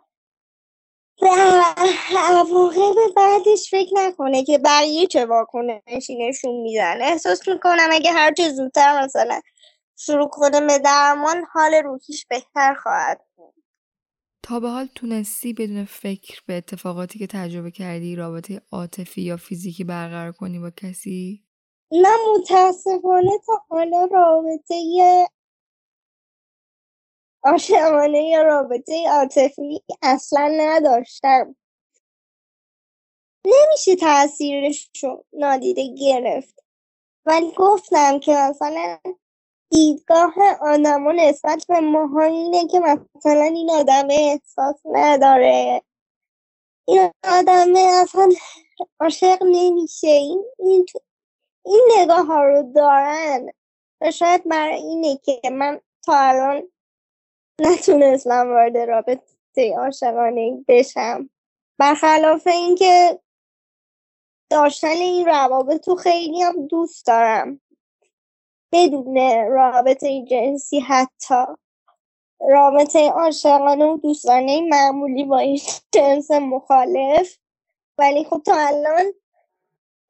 به 1.20 3.12
بعدش 3.16 3.70
فکر 3.70 3.90
نکنه 3.94 4.44
که 4.44 4.58
بقیه 4.58 5.06
چه 5.06 5.26
واکنشی 5.26 6.28
نشون 6.28 6.62
میدن 6.62 7.02
احساس 7.02 7.48
می‌کنم 7.48 7.88
اگه 7.90 8.12
هر 8.12 8.32
چه 8.32 8.48
زودتر 8.48 9.04
مثلا 9.04 9.40
شروع 9.96 10.28
کنه 10.28 10.60
به 10.60 10.78
درمان 10.78 11.44
حال 11.52 11.74
روحیش 11.74 12.26
بهتر 12.26 12.74
خواهد 12.74 13.20
تا 14.42 14.60
به 14.60 14.68
حال 14.68 14.88
تونستی 14.94 15.52
بدون 15.52 15.84
فکر 15.84 16.40
به 16.46 16.54
اتفاقاتی 16.54 17.18
که 17.18 17.26
تجربه 17.26 17.70
کردی 17.70 18.16
رابطه 18.16 18.62
عاطفی 18.72 19.22
یا 19.22 19.36
فیزیکی 19.36 19.84
برقرار 19.84 20.32
کنی 20.32 20.58
با 20.58 20.70
کسی؟ 20.70 21.44
نه 21.92 22.08
متاسفانه 22.34 23.30
تا 23.46 23.52
حالا 23.68 24.08
رابطه 24.12 24.74
عاشقانه 27.44 28.22
یا 28.22 28.42
رابطه 28.42 29.08
عاطفی 29.08 29.82
اصلا 30.02 30.50
نداشتم. 30.58 31.56
نمیشه 33.46 33.96
تاثیرش 33.96 34.90
رو 35.02 35.24
نادیده 35.32 35.94
گرفت. 35.94 36.64
ولی 37.26 37.52
گفتم 37.56 38.18
که 38.18 38.32
مثلا 38.32 38.98
دیدگاه 39.70 40.34
آدم 40.60 41.20
نسبت 41.20 41.64
به 41.68 41.80
ماها 41.80 42.22
اینه 42.22 42.66
که 42.66 42.80
مثلا 42.80 43.42
این 43.42 43.70
آدم 43.70 44.08
احساس 44.10 44.80
نداره. 44.84 45.82
این 46.88 47.10
آدم 47.24 47.72
اصلا 47.76 48.28
عاشق 49.00 49.42
نمیشه. 49.42 50.08
این, 50.08 50.44
این, 50.58 50.86
این 51.64 51.88
نگاه 51.98 52.26
ها 52.26 52.44
رو 52.44 52.72
دارن. 52.74 53.50
و 54.00 54.10
شاید 54.10 54.48
برای 54.48 54.74
اینه 54.74 55.16
که 55.16 55.50
من 55.50 55.80
تا 56.04 56.12
الان 56.16 56.62
نتونستم 57.60 58.48
وارد 58.48 58.76
رابطه 58.76 59.74
عاشقانه 59.78 60.64
بشم. 60.68 61.30
برخلاف 61.78 62.46
اینکه 62.46 63.20
داشتن 64.50 64.88
این 64.88 65.26
روابط 65.26 65.88
رو 65.88 65.94
خیلی 65.94 66.42
هم 66.42 66.66
دوست 66.66 67.06
دارم. 67.06 67.60
بدون 68.72 69.16
رابطه 69.48 70.24
جنسی 70.24 70.80
حتی. 70.80 71.44
رابطه 72.40 73.10
عاشقانه 73.10 73.84
و 73.84 73.96
دوستانه 73.96 74.60
معمولی 74.60 75.24
با 75.24 75.38
این 75.38 75.60
جنس 75.92 76.30
مخالف. 76.30 77.36
ولی 77.98 78.24
خب 78.24 78.42
تا 78.46 78.54
الان 78.56 79.12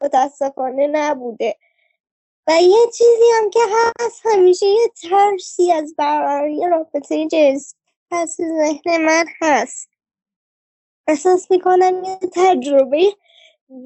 متاسفانه 0.00 0.86
نبوده. 0.86 1.56
و 2.46 2.62
یه 2.62 2.86
چیزی 2.98 3.30
هم 3.38 3.50
که 3.50 3.60
هست 4.00 4.20
همیشه 4.24 4.66
یه 4.66 4.88
ترسی 5.02 5.72
از 5.72 5.94
برقراری 5.98 6.60
رابطه 6.70 7.26
جنسی 7.26 7.74
پس 8.10 8.36
ذهن 8.36 9.04
من 9.04 9.24
هست. 9.42 9.88
احساس 11.08 11.50
می‌کنم 11.50 12.04
یه 12.04 12.18
تجربه 12.32 13.16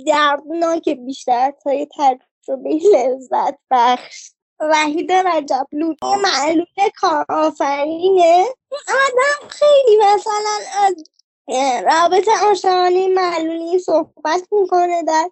دردناک 0.06 0.88
بیشتر 0.88 1.52
تا 1.62 1.72
یه 1.72 1.88
تجربه 1.98 2.80
لذت 2.94 3.58
بخش. 3.70 4.32
وحید 4.60 5.12
رجبلو 5.12 5.94
معلوم 6.02 6.66
کارآفرینه. 6.96 8.44
آدم 8.88 9.48
خیلی 9.48 9.96
مثلا 9.96 10.58
از 10.74 10.94
رابطه 11.84 12.30
عاشقانه 12.46 13.08
معلولی 13.08 13.78
صحبت 13.78 14.48
می‌کنه 14.52 15.02
در 15.02 15.30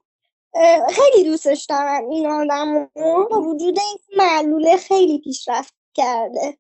خیلی 0.91 1.25
دوستش 1.25 1.65
دارم 1.65 2.09
این 2.09 2.27
آدم 2.27 2.91
با 3.31 3.41
وجود 3.41 3.79
این 3.79 3.99
معلوله 4.17 4.77
خیلی 4.77 5.19
پیشرفت 5.19 5.75
کرده 5.95 6.59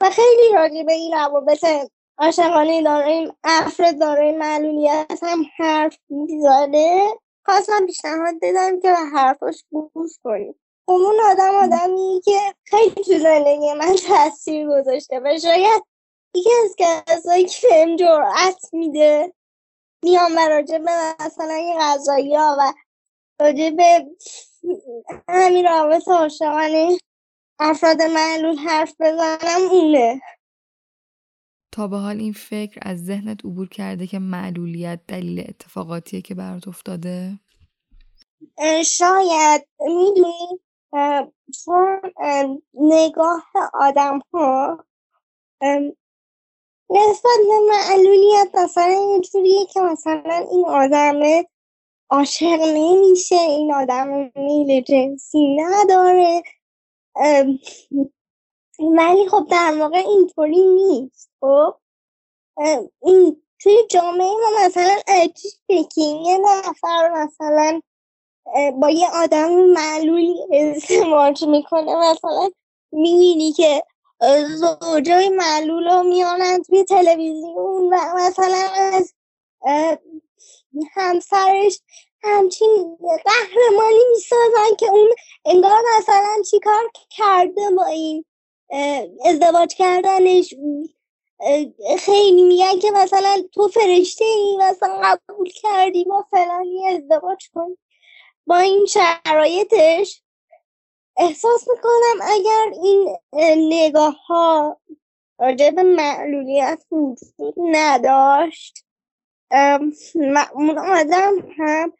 و 0.00 0.10
خیلی 0.10 0.52
راجع 0.54 0.82
به 0.82 0.92
این 0.92 1.12
روابط 1.14 1.64
عاشقانه 2.18 2.82
داره 2.82 3.32
افراد 3.44 3.98
داره 3.98 4.32
معلولیت 4.32 5.18
هم 5.22 5.46
حرف 5.56 5.98
می‌زنه 6.08 7.08
خواستم 7.44 7.86
پیشنهاد 7.86 8.34
بدم 8.42 8.80
که 8.80 8.90
به 8.90 9.18
حرفاش 9.18 9.64
گوش 9.70 10.10
کنید 10.24 10.56
خب 10.86 10.92
اون 10.92 11.16
آدم 11.30 11.54
آدمی 11.54 12.20
که 12.24 12.38
خیلی 12.64 13.04
تو 13.04 13.18
زندگی 13.18 13.72
من 13.72 13.96
تاثیر 14.08 14.66
گذاشته 14.68 15.20
و 15.24 15.38
شاید 15.42 15.82
یکی 16.34 16.50
از 16.64 16.74
کسایی 16.78 17.44
که 17.44 17.68
بهم 17.68 17.96
جرأت 17.96 18.68
میده 18.72 19.32
میام 20.02 20.32
و 20.36 20.48
راجع 20.48 20.78
به 20.78 21.14
مثلا 21.26 21.54
این 21.54 21.78
غذایی 21.80 22.36
ها 22.36 22.56
و 22.58 22.72
راجع 23.40 23.70
به 23.70 24.06
همین 25.28 25.64
رابط 25.64 26.08
عاشقانه 26.08 26.98
افراد 27.58 28.02
معلول 28.02 28.56
حرف 28.56 28.94
بزنم 29.00 29.68
اونه 29.70 30.20
تا 31.72 31.88
به 31.88 31.96
حال 31.96 32.20
این 32.20 32.32
فکر 32.32 32.78
از 32.82 33.04
ذهنت 33.04 33.44
عبور 33.44 33.68
کرده 33.68 34.06
که 34.06 34.18
معلولیت 34.18 35.00
دلیل 35.08 35.44
اتفاقاتیه 35.48 36.20
که 36.20 36.34
برات 36.34 36.68
افتاده؟ 36.68 37.38
شاید 38.84 39.68
می‌دونی 39.80 40.60
چون 41.64 42.12
نگاه 42.74 43.46
آدم 43.74 44.20
ها 44.32 44.84
نسبت 46.90 47.38
به 47.48 47.58
معلولیت 47.68 48.54
مثلا 48.54 48.84
اینجوریه 48.84 49.66
که 49.66 49.80
مثلا 49.80 50.46
این 50.50 50.64
آدم 50.66 51.20
عاشق 52.10 52.60
نمیشه. 52.74 53.36
این 53.36 53.74
آدم 53.74 54.30
میل 54.34 54.80
جنسی 54.80 55.56
نداره. 55.56 56.42
ولی 58.78 59.28
خب 59.28 59.46
در 59.50 59.76
واقع 59.80 59.98
اینطوری 59.98 60.66
نیست. 60.66 61.30
خب؟ 61.40 61.74
این 63.02 63.42
توی 63.60 63.76
جامعه 63.90 64.28
ما 64.28 64.66
مثلا 64.66 64.96
عجیبه 65.08 65.88
که 65.94 66.00
یه 66.00 66.38
نفر 66.38 67.08
مثلا 67.08 67.80
با 68.80 68.90
یه 68.90 69.08
آدم 69.14 69.50
معلولی 69.54 70.36
ازدواج 70.52 71.44
می‌کنه. 71.44 72.10
مثلا 72.10 72.50
می‌بینی 72.92 73.52
که 73.52 73.82
زوجای 74.48 75.28
معلول 75.28 75.88
رو 75.88 76.02
میانند 76.02 76.64
توی 76.64 76.84
تلویزیون 76.84 77.94
و 77.94 77.98
مثلا 78.16 78.68
از 78.92 79.14
همسرش 80.92 81.80
همچین 82.22 82.98
قهرمانی 83.00 84.04
می‌سازن 84.12 84.76
که 84.78 84.86
اون 84.90 85.10
انگار 85.44 85.82
مثلا 85.98 86.42
چیکار 86.50 86.90
کرده 87.10 87.70
با 87.76 87.86
این 87.86 88.24
ازدواج 89.24 89.74
کردنش. 89.74 90.54
خیلی 91.98 92.42
میگن 92.42 92.78
که 92.78 92.90
مثلا 92.90 93.42
تو 93.52 93.68
فرشته 93.68 94.24
ای 94.24 94.56
مثلا 94.56 95.00
قبول 95.28 95.50
کردی 95.50 96.04
با 96.04 96.24
فلانی 96.30 96.86
ازدواج 96.88 97.48
کن. 97.54 97.76
با 98.46 98.56
این 98.56 98.86
شرایطش 98.86 100.22
احساس 101.16 101.68
می‌کنم 101.68 102.20
اگر 102.22 102.72
این 102.82 103.18
نگاه 103.72 104.16
ها 104.26 104.80
راجع 105.38 105.70
به 105.70 105.82
معلولیت 105.82 106.84
وجود 106.90 107.54
نداشت 107.58 108.85
اون 110.54 110.78
آدم 110.78 111.34
هم 111.58 111.92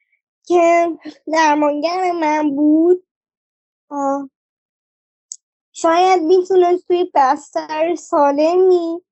که 0.47 0.89
درمانگر 1.33 2.13
من 2.13 2.57
بود. 2.57 3.07
شاید 5.73 6.23
می‌تونست 6.23 6.87
توی 6.87 7.11
بستر 7.15 7.95
سالمی 7.95 9.03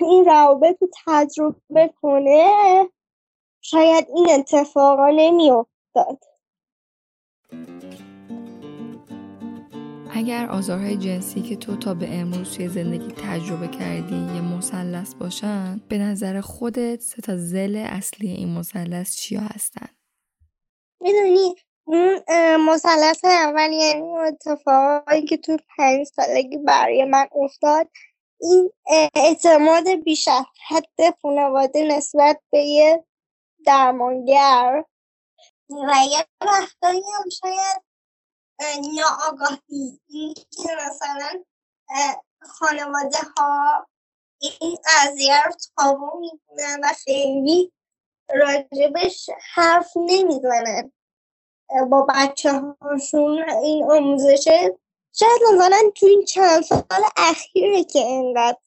این 0.00 0.24
روابط 0.24 0.82
رو 0.82 0.88
تجربه 1.06 1.94
کنه. 2.02 2.88
شاید 3.60 4.06
این 4.14 4.30
اتفاقا 4.30 5.08
نمیافتاد. 5.08 6.24
اگر 10.14 10.46
آزارهای 10.46 10.96
جنسی 10.96 11.42
که 11.42 11.56
تو 11.56 11.76
تا 11.76 11.94
به 11.94 12.14
امروز 12.14 12.56
توی 12.56 12.68
زندگی 12.68 13.12
تجربه 13.12 13.68
کردی 13.68 14.14
یه 14.14 14.40
مثلث 14.56 15.14
باشن 15.14 15.80
به 15.88 15.98
نظر 15.98 16.40
خودت 16.40 17.00
سه 17.00 17.22
تا 17.22 17.36
زل 17.36 17.86
اصلی 17.86 18.28
این 18.28 18.58
مثلث 18.58 19.16
چیا 19.16 19.40
هستن؟ 19.40 19.88
می‌دونی 21.00 21.54
اون 21.84 22.20
مثلث 22.56 23.24
اول 23.24 23.72
یعنی 23.72 24.18
اتفاقایی 24.18 25.24
که 25.24 25.36
تو 25.36 25.56
پنج 25.76 26.06
سالگی 26.06 26.58
برای 26.58 27.04
من 27.04 27.26
افتاد 27.44 27.88
این 28.40 28.70
اعتماد 29.14 29.88
بیش 30.04 30.28
از 30.28 30.44
حد 30.68 31.14
خانواده 31.22 31.96
نسبت 31.96 32.40
به 32.50 32.58
یه 32.58 33.04
درمانگر. 33.66 34.84
و 35.70 35.92
یه 36.10 36.26
وقتایی 36.40 37.02
هم 37.16 37.28
شاید 37.40 37.91
ناآگاهی 38.60 40.00
که 40.34 40.68
مثلا 40.86 41.44
خانواده 42.42 43.18
ها 43.36 43.86
این 44.60 44.78
قضیه 44.84 45.42
رو 45.42 45.52
تابو 45.76 46.20
می‌کنن 46.20 46.80
و 46.82 46.88
خیلی 47.04 47.72
راجبش 48.34 49.30
حرف 49.54 49.92
نمی‌زنن. 49.96 50.92
با 51.90 52.06
بچه 52.08 52.52
هاشون 52.80 53.50
این 53.50 53.84
آموزشه 53.90 54.78
شاید 55.12 55.40
مثلا 55.54 55.78
تو 55.94 56.06
این 56.06 56.24
چند 56.24 56.62
سال 56.62 57.02
اخیره 57.16 57.84
که 57.84 57.98
اینقدر 57.98 58.58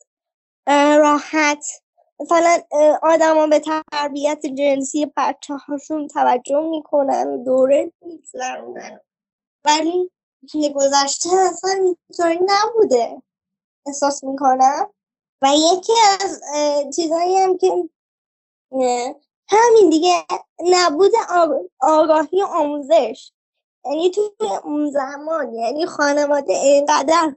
راحت. 0.97 1.65
مثلا 2.19 2.61
آدما 3.01 3.47
به 3.47 3.59
تربیت 3.59 4.45
جنسی 4.45 5.13
بچه 5.17 5.53
هاشون 5.53 6.07
توجه 6.07 6.59
می‌کنن 6.59 7.43
دوره 7.43 7.91
میگذرونن. 8.01 8.99
ولی 9.65 10.11
توی 10.51 10.73
گذشته 10.75 11.29
اصلا 11.35 11.71
اینطوری 11.71 12.39
نبوده. 12.45 13.21
احساس 13.85 14.23
می‌کنم. 14.23 14.89
و 15.41 15.47
یکی 15.55 15.93
از 16.21 16.41
چیزهایی 16.95 17.37
هم 17.37 17.57
که 17.57 17.89
همین 19.49 19.89
دیگه 19.89 20.25
نبود 20.59 21.11
آگاهی 21.79 22.41
آموزش. 22.41 23.31
یعنی 23.85 24.11
تو 24.11 24.31
اون 24.63 24.91
زمان 24.91 25.53
یعنی 25.53 25.85
خانواده 25.85 26.53
اینقدر 26.53 27.35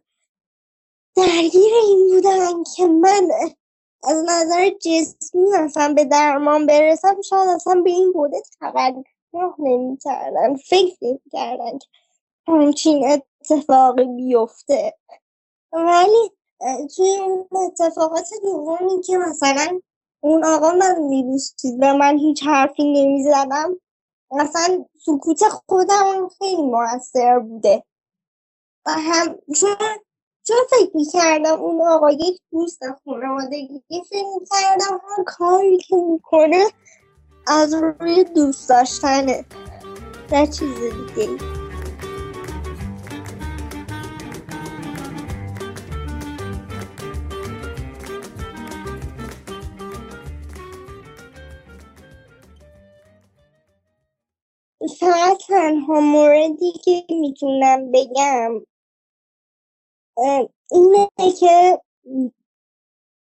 درگیر 1.16 1.72
این 1.86 2.08
بودن 2.14 2.62
که 2.76 2.86
من 2.86 3.28
از 4.02 4.24
نظر 4.26 4.70
جسمی 4.70 5.56
اصلا 5.56 5.94
به 5.94 6.04
درمان 6.04 6.66
برسم 6.66 7.22
شاید 7.22 7.48
اصلا 7.48 7.82
به 7.84 7.90
این 7.90 8.12
بوده 8.12 8.42
توجه 8.60 9.54
نمی‌کردن 9.58 10.56
فکر 10.56 10.96
نمی‌کردن 11.02 11.78
که 11.78 11.86
همچین 12.48 13.08
اتفاقی 13.10 14.04
بیفته. 14.04 14.94
ولی 15.72 16.30
توی 16.96 17.16
اون 17.16 17.46
اتفاقات 17.66 18.28
دومی 18.42 19.02
که 19.02 19.18
مثلا 19.18 19.80
اون 20.20 20.44
آقا 20.44 20.70
من 20.70 20.98
میبوستید 20.98 21.78
و 21.82 21.94
من 21.94 22.18
هیچ 22.18 22.42
حرفی 22.42 22.92
نمی‌زدم 22.92 23.80
مثلا 24.30 24.84
سکوت 25.06 25.48
خودم 25.48 26.28
خیلی 26.38 26.62
موثر 26.62 27.38
بوده. 27.38 27.84
و 28.86 28.90
هم 28.90 29.38
چون 29.60 29.76
چون 30.46 30.56
فکر 30.70 30.90
می‌کردم 30.94 31.62
اون 31.62 31.80
آقا 31.80 32.10
یک 32.10 32.40
دوست 32.52 32.82
خانوادگی 33.04 33.82
فکر 33.88 34.24
می‌کردم 34.40 35.00
هر 35.08 35.24
کاری 35.26 35.78
که 35.78 35.96
می‌کنه 35.96 36.64
از 37.46 37.74
روی 37.74 38.24
دوست 38.24 38.68
داشتنه. 38.68 39.44
نه 40.32 40.46
چیز 40.46 40.78
دیگه 40.78 41.57
فقط 54.88 55.38
تنها 55.46 56.00
موردی 56.00 56.72
که 56.72 57.04
می‌تونم 57.10 57.92
بگم 57.92 58.60
اینه 60.70 61.08
که 61.40 61.80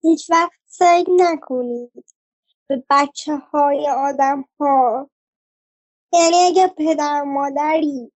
هیچ 0.02 0.30
وقت 0.30 0.60
سعی 0.66 1.06
نکنید 1.10 2.06
به 2.68 2.84
بچه 2.90 3.36
های 3.38 3.90
آدم 3.90 4.46
ها 4.60 5.10
یعنی 6.14 6.36
اگه 6.36 6.68
پدر 6.68 7.24
مادری 7.24 8.12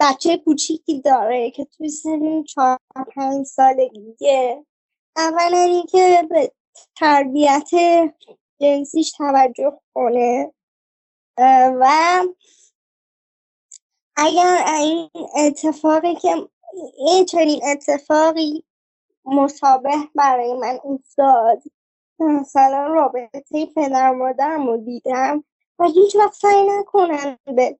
بچه 0.00 0.36
کوچیکی 0.36 1.00
داره 1.00 1.50
که 1.50 1.64
توی 1.64 1.88
سن 1.88 2.42
چهار 2.42 2.78
پنج 3.16 3.46
سالگیه 3.46 4.66
اولا 5.16 5.58
اینکه 5.58 6.26
به 6.30 6.52
تربیت 6.96 7.70
جنسیش 8.60 9.12
توجه 9.12 9.80
کنه. 9.94 10.52
و 11.80 12.22
اگر 14.16 14.64
این 14.78 15.10
اتفاقی 15.36 16.14
که 16.14 16.48
این 16.98 17.24
چنین 17.24 17.60
اتفاقی 17.64 18.64
مشابه 19.24 19.94
برای 20.14 20.54
من 20.54 20.80
افتاد 20.84 21.62
مثلا 22.18 22.86
رابطه 22.86 23.66
پدر 23.66 24.10
مادرم 24.10 24.66
رو 24.66 24.76
دیدم 24.76 25.44
و 25.78 25.84
هیچ 25.84 26.16
وقت 26.16 26.34
سعی 26.34 26.66
نکنن 26.68 27.38
به 27.44 27.78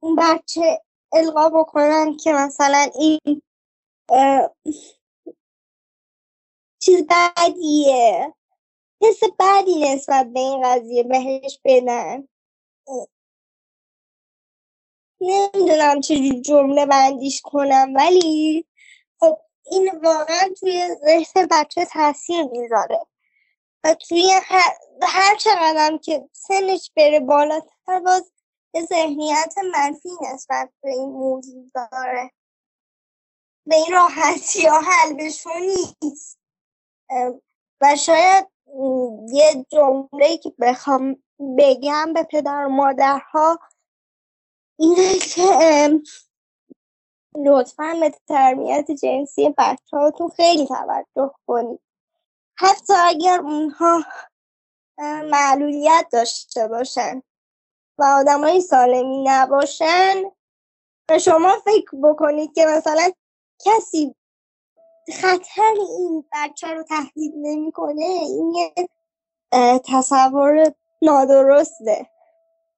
اون 0.00 0.16
بچه 0.16 0.82
القا 1.12 1.48
بکنن 1.48 2.16
که 2.16 2.32
مثلا 2.32 2.90
این 2.98 3.42
چیز 6.82 7.06
بدیه. 7.36 8.34
حس 9.02 9.20
بدی 9.38 9.94
نسبت 9.94 10.26
به 10.26 10.40
این 10.40 10.62
قضیه 10.64 11.02
بهش 11.02 11.60
بدن. 11.64 12.28
نمی‌دونم 15.20 16.00
چجور 16.00 16.40
جمله 16.40 16.86
بندیش 16.86 17.40
کنم 17.44 17.92
ولی 17.96 18.66
خب 19.20 19.38
این 19.70 19.90
واقعا 20.04 20.48
توی 20.60 20.88
ذهن 21.06 21.46
بچه 21.50 21.84
تاثیر 21.84 22.42
می‌ذاره. 22.42 23.00
و 23.84 23.94
توی 23.94 24.30
هر, 24.42 24.76
هر 25.02 25.36
چقدر 25.36 25.96
که 25.96 26.28
سنش 26.32 26.92
بره 26.96 27.20
بالاتر 27.20 28.00
باز 28.04 28.32
یه 28.74 28.82
ذهنیت 28.82 29.54
منفی 29.74 30.08
نسبت 30.32 30.70
به 30.82 30.90
این 30.90 31.08
موضوع 31.10 31.70
داره. 31.74 32.30
به 33.66 33.76
این 33.76 33.92
راحتی 33.92 34.66
ها 34.66 34.80
حل 34.80 35.30
نیست. 36.02 36.38
و 37.80 37.96
شاید 37.96 38.46
یه 39.28 39.66
جمله 39.72 40.36
که 40.42 40.52
بخوام 40.60 41.22
بگم 41.58 42.12
به 42.14 42.22
پدر 42.22 42.64
و 42.66 42.68
مادرها 42.68 43.58
اینه 44.78 45.18
که 45.18 45.44
لطفا 47.36 47.96
به 48.00 48.12
تربیت 48.28 48.90
جنسی 48.90 49.54
بچه 49.58 49.96
هاتون 49.96 50.28
خیلی 50.28 50.66
توجه 50.66 51.34
کنید. 51.46 51.80
حتی 52.58 52.92
اگر 52.92 53.40
اونها 53.40 54.04
معلولیت 55.30 56.06
داشته 56.12 56.68
باشن 56.68 57.22
و 57.98 58.04
آدم 58.04 58.40
های 58.40 58.60
سالمی 58.60 59.24
نباشن 59.26 60.22
شما 61.20 61.52
فکر 61.64 61.96
بکنید 62.02 62.54
که 62.54 62.66
مثلا 62.66 63.12
کسی 63.64 64.14
خطر 65.10 65.74
این 65.98 66.24
بچه 66.32 66.68
رو 66.74 66.82
تهدید 66.82 67.34
نمی‌کنه 67.36 68.04
این 68.04 68.54
یه 68.54 68.74
تصور 69.78 70.72
نادرسته. 71.02 72.06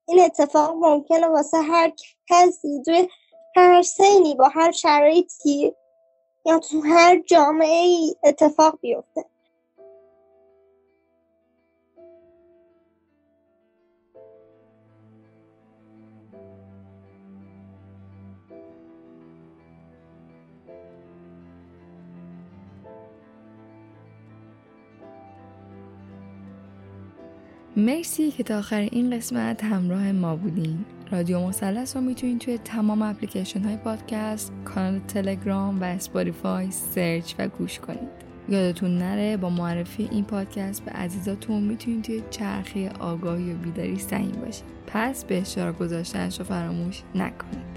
این 0.09 0.21
اتفاق 0.25 0.77
ممکنه 0.77 1.27
واسه 1.29 1.59
هر 1.59 1.93
کسی 2.31 2.83
توی 2.85 3.09
هر 3.57 3.83
سینی 3.83 4.35
با 4.35 4.49
هر 4.49 4.73
شرایطی 4.73 5.75
یا 6.47 6.59
تو 6.59 6.81
هر 6.81 7.21
جامعه 7.21 7.83
ای 7.83 8.17
اتفاق 8.25 8.81
بیفته. 8.81 9.25
مرسی 27.83 28.31
که 28.31 28.43
تا 28.43 28.59
آخر 28.59 28.89
این 28.93 29.17
قسمت 29.17 29.65
همراه 29.65 30.13
ما 30.13 30.37
بودین. 30.37 30.85
رادیو 31.11 31.41
مثلث 31.41 31.97
رو 31.97 32.03
می‌تونید 32.03 32.39
توی 32.39 32.59
تمام 32.59 33.03
اپلیکیشن 33.03 33.61
های 33.61 33.77
پادکست 33.77 34.53
کانال 34.65 34.99
تلگرام 34.99 35.81
و 35.81 35.85
اسپاتیفای 35.85 36.71
search 36.71 37.35
و 37.39 37.49
گوش 37.49 37.79
کنید. 37.79 38.09
یادتون 38.49 38.99
نره 38.99 39.37
با 39.37 39.51
معرفی 39.51 40.09
این 40.11 40.25
پادکست 40.25 40.85
به 40.85 40.91
عزیزاتون 40.91 41.63
می‌تونید 41.63 42.03
توی 42.03 42.23
چرخه 42.31 42.89
آگاهی 42.89 43.53
و 43.53 43.57
بیداری 43.57 43.99
سهیم 43.99 44.33
باشید 44.45 44.65
پس 44.87 45.25
به 45.25 45.41
اشتراک 45.41 45.79
گذاشتنش 45.79 46.39
رو 46.39 46.45
فراموش 46.45 47.03
نکنید. 47.15 47.72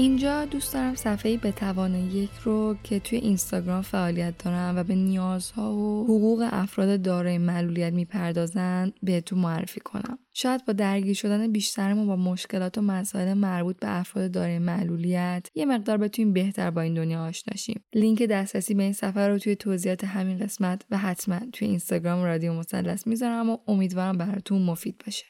اینجا 0.00 0.44
دوست 0.44 0.74
دارم 0.74 0.94
صفحه 0.94 1.36
به 1.36 1.52
توان 1.52 1.94
یک 1.94 2.30
رو 2.44 2.76
که 2.82 3.00
توی 3.00 3.18
اینستاگرام 3.18 3.82
فعالیت 3.82 4.44
دارم 4.44 4.76
و 4.76 4.84
به 4.84 4.94
نیازها 4.94 5.74
و 5.74 6.04
حقوق 6.04 6.48
افراد 6.52 7.02
دارای 7.02 7.38
معلولیت 7.38 7.92
می‌پردازن 7.92 8.92
بهتون 9.02 9.38
معرفی 9.38 9.80
کنم. 9.80 10.18
شاید 10.32 10.64
با 10.64 10.72
درگیر 10.72 11.14
شدن 11.14 11.52
بیشترمون 11.52 12.06
با 12.06 12.16
مشکلات 12.16 12.78
و 12.78 12.82
مسائل 12.82 13.34
مربوط 13.34 13.76
به 13.76 13.98
افراد 13.98 14.30
دارای 14.30 14.58
معلولیت 14.58 15.48
یه 15.54 15.64
مقدار 15.64 15.96
بتونیم 15.96 16.32
بهتر 16.32 16.70
با 16.70 16.80
این 16.80 16.94
دنیا 16.94 17.24
آشناشیم 17.24 17.84
لینک 17.94 18.22
دسترسی 18.22 18.74
به 18.74 18.82
این 18.82 18.92
صفحه 18.92 19.28
رو 19.28 19.38
توی 19.38 19.56
توضیحات 19.56 20.04
همین 20.04 20.38
قسمت 20.38 20.84
و 20.90 20.98
حتما 20.98 21.40
توی 21.52 21.68
اینستاگرام 21.68 22.24
رادیو 22.24 22.52
مثلث 22.52 23.06
می‌ذارم 23.06 23.50
و 23.50 23.58
امیدوارم 23.68 24.18
براتون 24.18 24.62
مفید 24.62 25.02
باشه. 25.04 25.24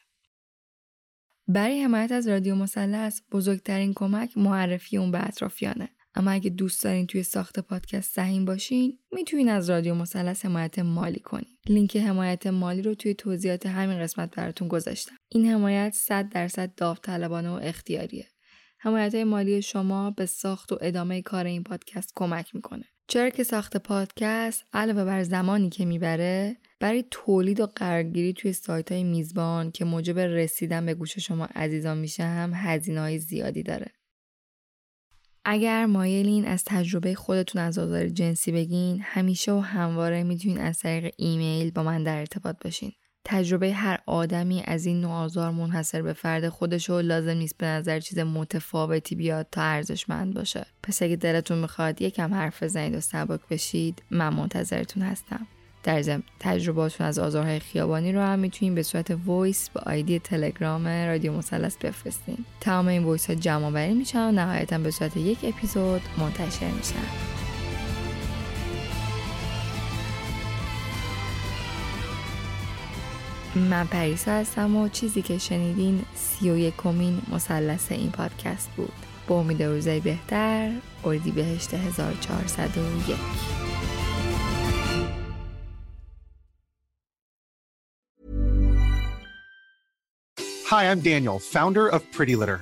برای 1.53 1.81
حمایت 1.81 2.11
از 2.11 2.27
رادیو 2.27 2.55
مثلث 2.55 3.21
بزرگترین 3.31 3.93
کمک 3.93 4.37
معرفی 4.37 4.97
اون 4.97 5.11
به 5.11 5.27
اطرافیانه. 5.27 5.89
اما 6.15 6.31
اگه 6.31 6.49
دوست 6.49 6.83
دارین 6.83 7.07
توی 7.07 7.23
ساخت 7.23 7.59
پادکست 7.59 8.15
سهیم 8.15 8.45
باشین 8.45 8.99
می‌تونین 9.11 9.49
از 9.49 9.69
رادیو 9.69 9.95
مثلث 9.95 10.45
حمایت 10.45 10.79
مالی 10.79 11.19
کنین. 11.19 11.57
لینک 11.69 11.97
حمایت 11.97 12.47
مالی 12.47 12.81
رو 12.81 12.93
توی 12.93 13.13
توضیحات 13.13 13.65
همین 13.65 13.99
قسمت 13.99 14.35
براتون 14.35 14.67
گذاشتم. 14.67 15.15
این 15.29 15.45
حمایت 15.45 15.93
100 15.93 16.29
درصد 16.29 16.75
داوطلبانه 16.75 17.49
و 17.49 17.59
اختیاریه. 17.63 18.27
حمایت 18.79 19.15
مالی 19.15 19.61
شما 19.61 20.11
به 20.11 20.25
ساخت 20.25 20.71
و 20.71 20.77
ادامه 20.81 21.21
کار 21.21 21.45
این 21.45 21.63
پادکست 21.63 22.11
کمک 22.15 22.55
می‌کنه. 22.55 22.85
چرا 23.11 23.29
که 23.29 23.43
ساخت 23.43 23.77
پادکست 23.77 24.63
علاوه 24.73 25.05
بر 25.05 25.23
زمانی 25.23 25.69
که 25.69 25.85
می‌بره 25.85 26.57
برای 26.79 27.05
تولید 27.11 27.59
و 27.59 27.65
قرارگیری 27.65 28.33
توی 28.33 28.53
سایت 28.53 28.91
های 28.91 29.03
میزبان 29.03 29.71
که 29.71 29.85
موجب 29.85 30.19
رسیدن 30.19 30.85
به 30.85 30.93
گوش 30.93 31.19
شما 31.19 31.45
عزیزان 31.45 31.97
میشه 31.97 32.23
هم 32.23 32.51
هزینه 32.53 32.99
های 32.99 33.19
زیادی 33.19 33.63
داره. 33.63 33.91
اگر 35.45 35.85
مایلین 35.85 36.45
از 36.45 36.63
تجربه 36.65 37.15
خودتون 37.15 37.61
از 37.61 37.77
آزار 37.77 38.07
جنسی 38.07 38.51
بگین 38.51 39.01
همیشه 39.01 39.51
و 39.51 39.59
همواره 39.59 40.23
می‌تونین 40.23 40.57
از 40.57 40.79
طریق 40.79 41.13
ایمیل 41.17 41.71
با 41.71 41.83
من 41.83 42.03
در 42.03 42.19
ارتباط 42.19 42.55
باشین. 42.63 42.91
تجربه 43.23 43.73
هر 43.73 43.99
آدمی 44.05 44.63
از 44.65 44.85
این 44.85 45.01
نوع 45.01 45.11
آزار 45.11 45.51
منحصر 45.51 46.01
به 46.01 46.13
فرد 46.13 46.49
خودش 46.49 46.89
و 46.89 47.01
لازم 47.01 47.37
نیست 47.37 47.57
به 47.57 47.65
نظر 47.65 47.99
چیز 47.99 48.19
متفاوتی 48.19 49.15
بیاد 49.15 49.47
تا 49.51 49.61
ارزشمند 49.61 50.33
باشه. 50.33 50.65
پس 50.83 51.01
اگه 51.01 51.15
دلتون 51.15 51.57
می‌خواد 51.57 52.01
یکم 52.01 52.33
حرف 52.33 52.63
بزنید 52.63 52.95
و 52.95 53.01
سبک 53.01 53.39
بشید 53.49 54.03
من 54.11 54.29
منتظرتون 54.33 55.03
هستم. 55.03 55.47
در 55.83 56.01
ضمن 56.01 56.23
تجرباتون 56.39 57.07
از 57.07 57.19
آزارهای 57.19 57.59
خیابانی 57.59 58.11
رو 58.11 58.21
هم 58.21 58.39
می‌تونین 58.39 58.75
به 58.75 58.83
صورت 58.83 59.17
voice 59.25 59.69
به 59.69 59.79
ID 59.79 60.19
تلگرام 60.19 60.87
رادیو 60.87 61.33
مثلث 61.33 61.77
بفرستین 61.77 62.37
تمام 62.59 62.87
این 62.87 63.03
voice 63.03 63.29
ها 63.29 63.35
جمع 63.35 63.71
آوری 63.71 63.93
میشن 63.93 64.19
و 64.19 64.31
نهایتا 64.31 64.77
به 64.77 64.91
صورت 64.91 65.17
یک 65.17 65.37
اپیزود 65.43 66.01
منتشر 66.17 66.71
میشن 66.71 67.40
من 73.55 73.87
پریسا 73.87 74.31
هستم 74.31 74.75
و 74.75 74.87
چیزی 74.89 75.21
که 75.21 75.37
شنیدین 75.37 76.05
سی 76.15 76.49
و 76.49 76.57
یکمین 76.57 77.21
مثلث 77.33 77.91
این 77.91 78.11
پادکست 78.11 78.69
بود 78.69 78.93
با 79.27 79.39
امید 79.39 79.63
روزای 79.63 79.99
بهتر 79.99 80.71
اردی 81.05 81.31
بهشت 81.31 81.73
1401 81.73 83.15
Hi, 90.71 90.89
I'm 90.89 91.01
Daniel, 91.01 91.37
founder 91.37 91.89
of 91.89 92.01
Pretty 92.13 92.37
Litter. 92.37 92.61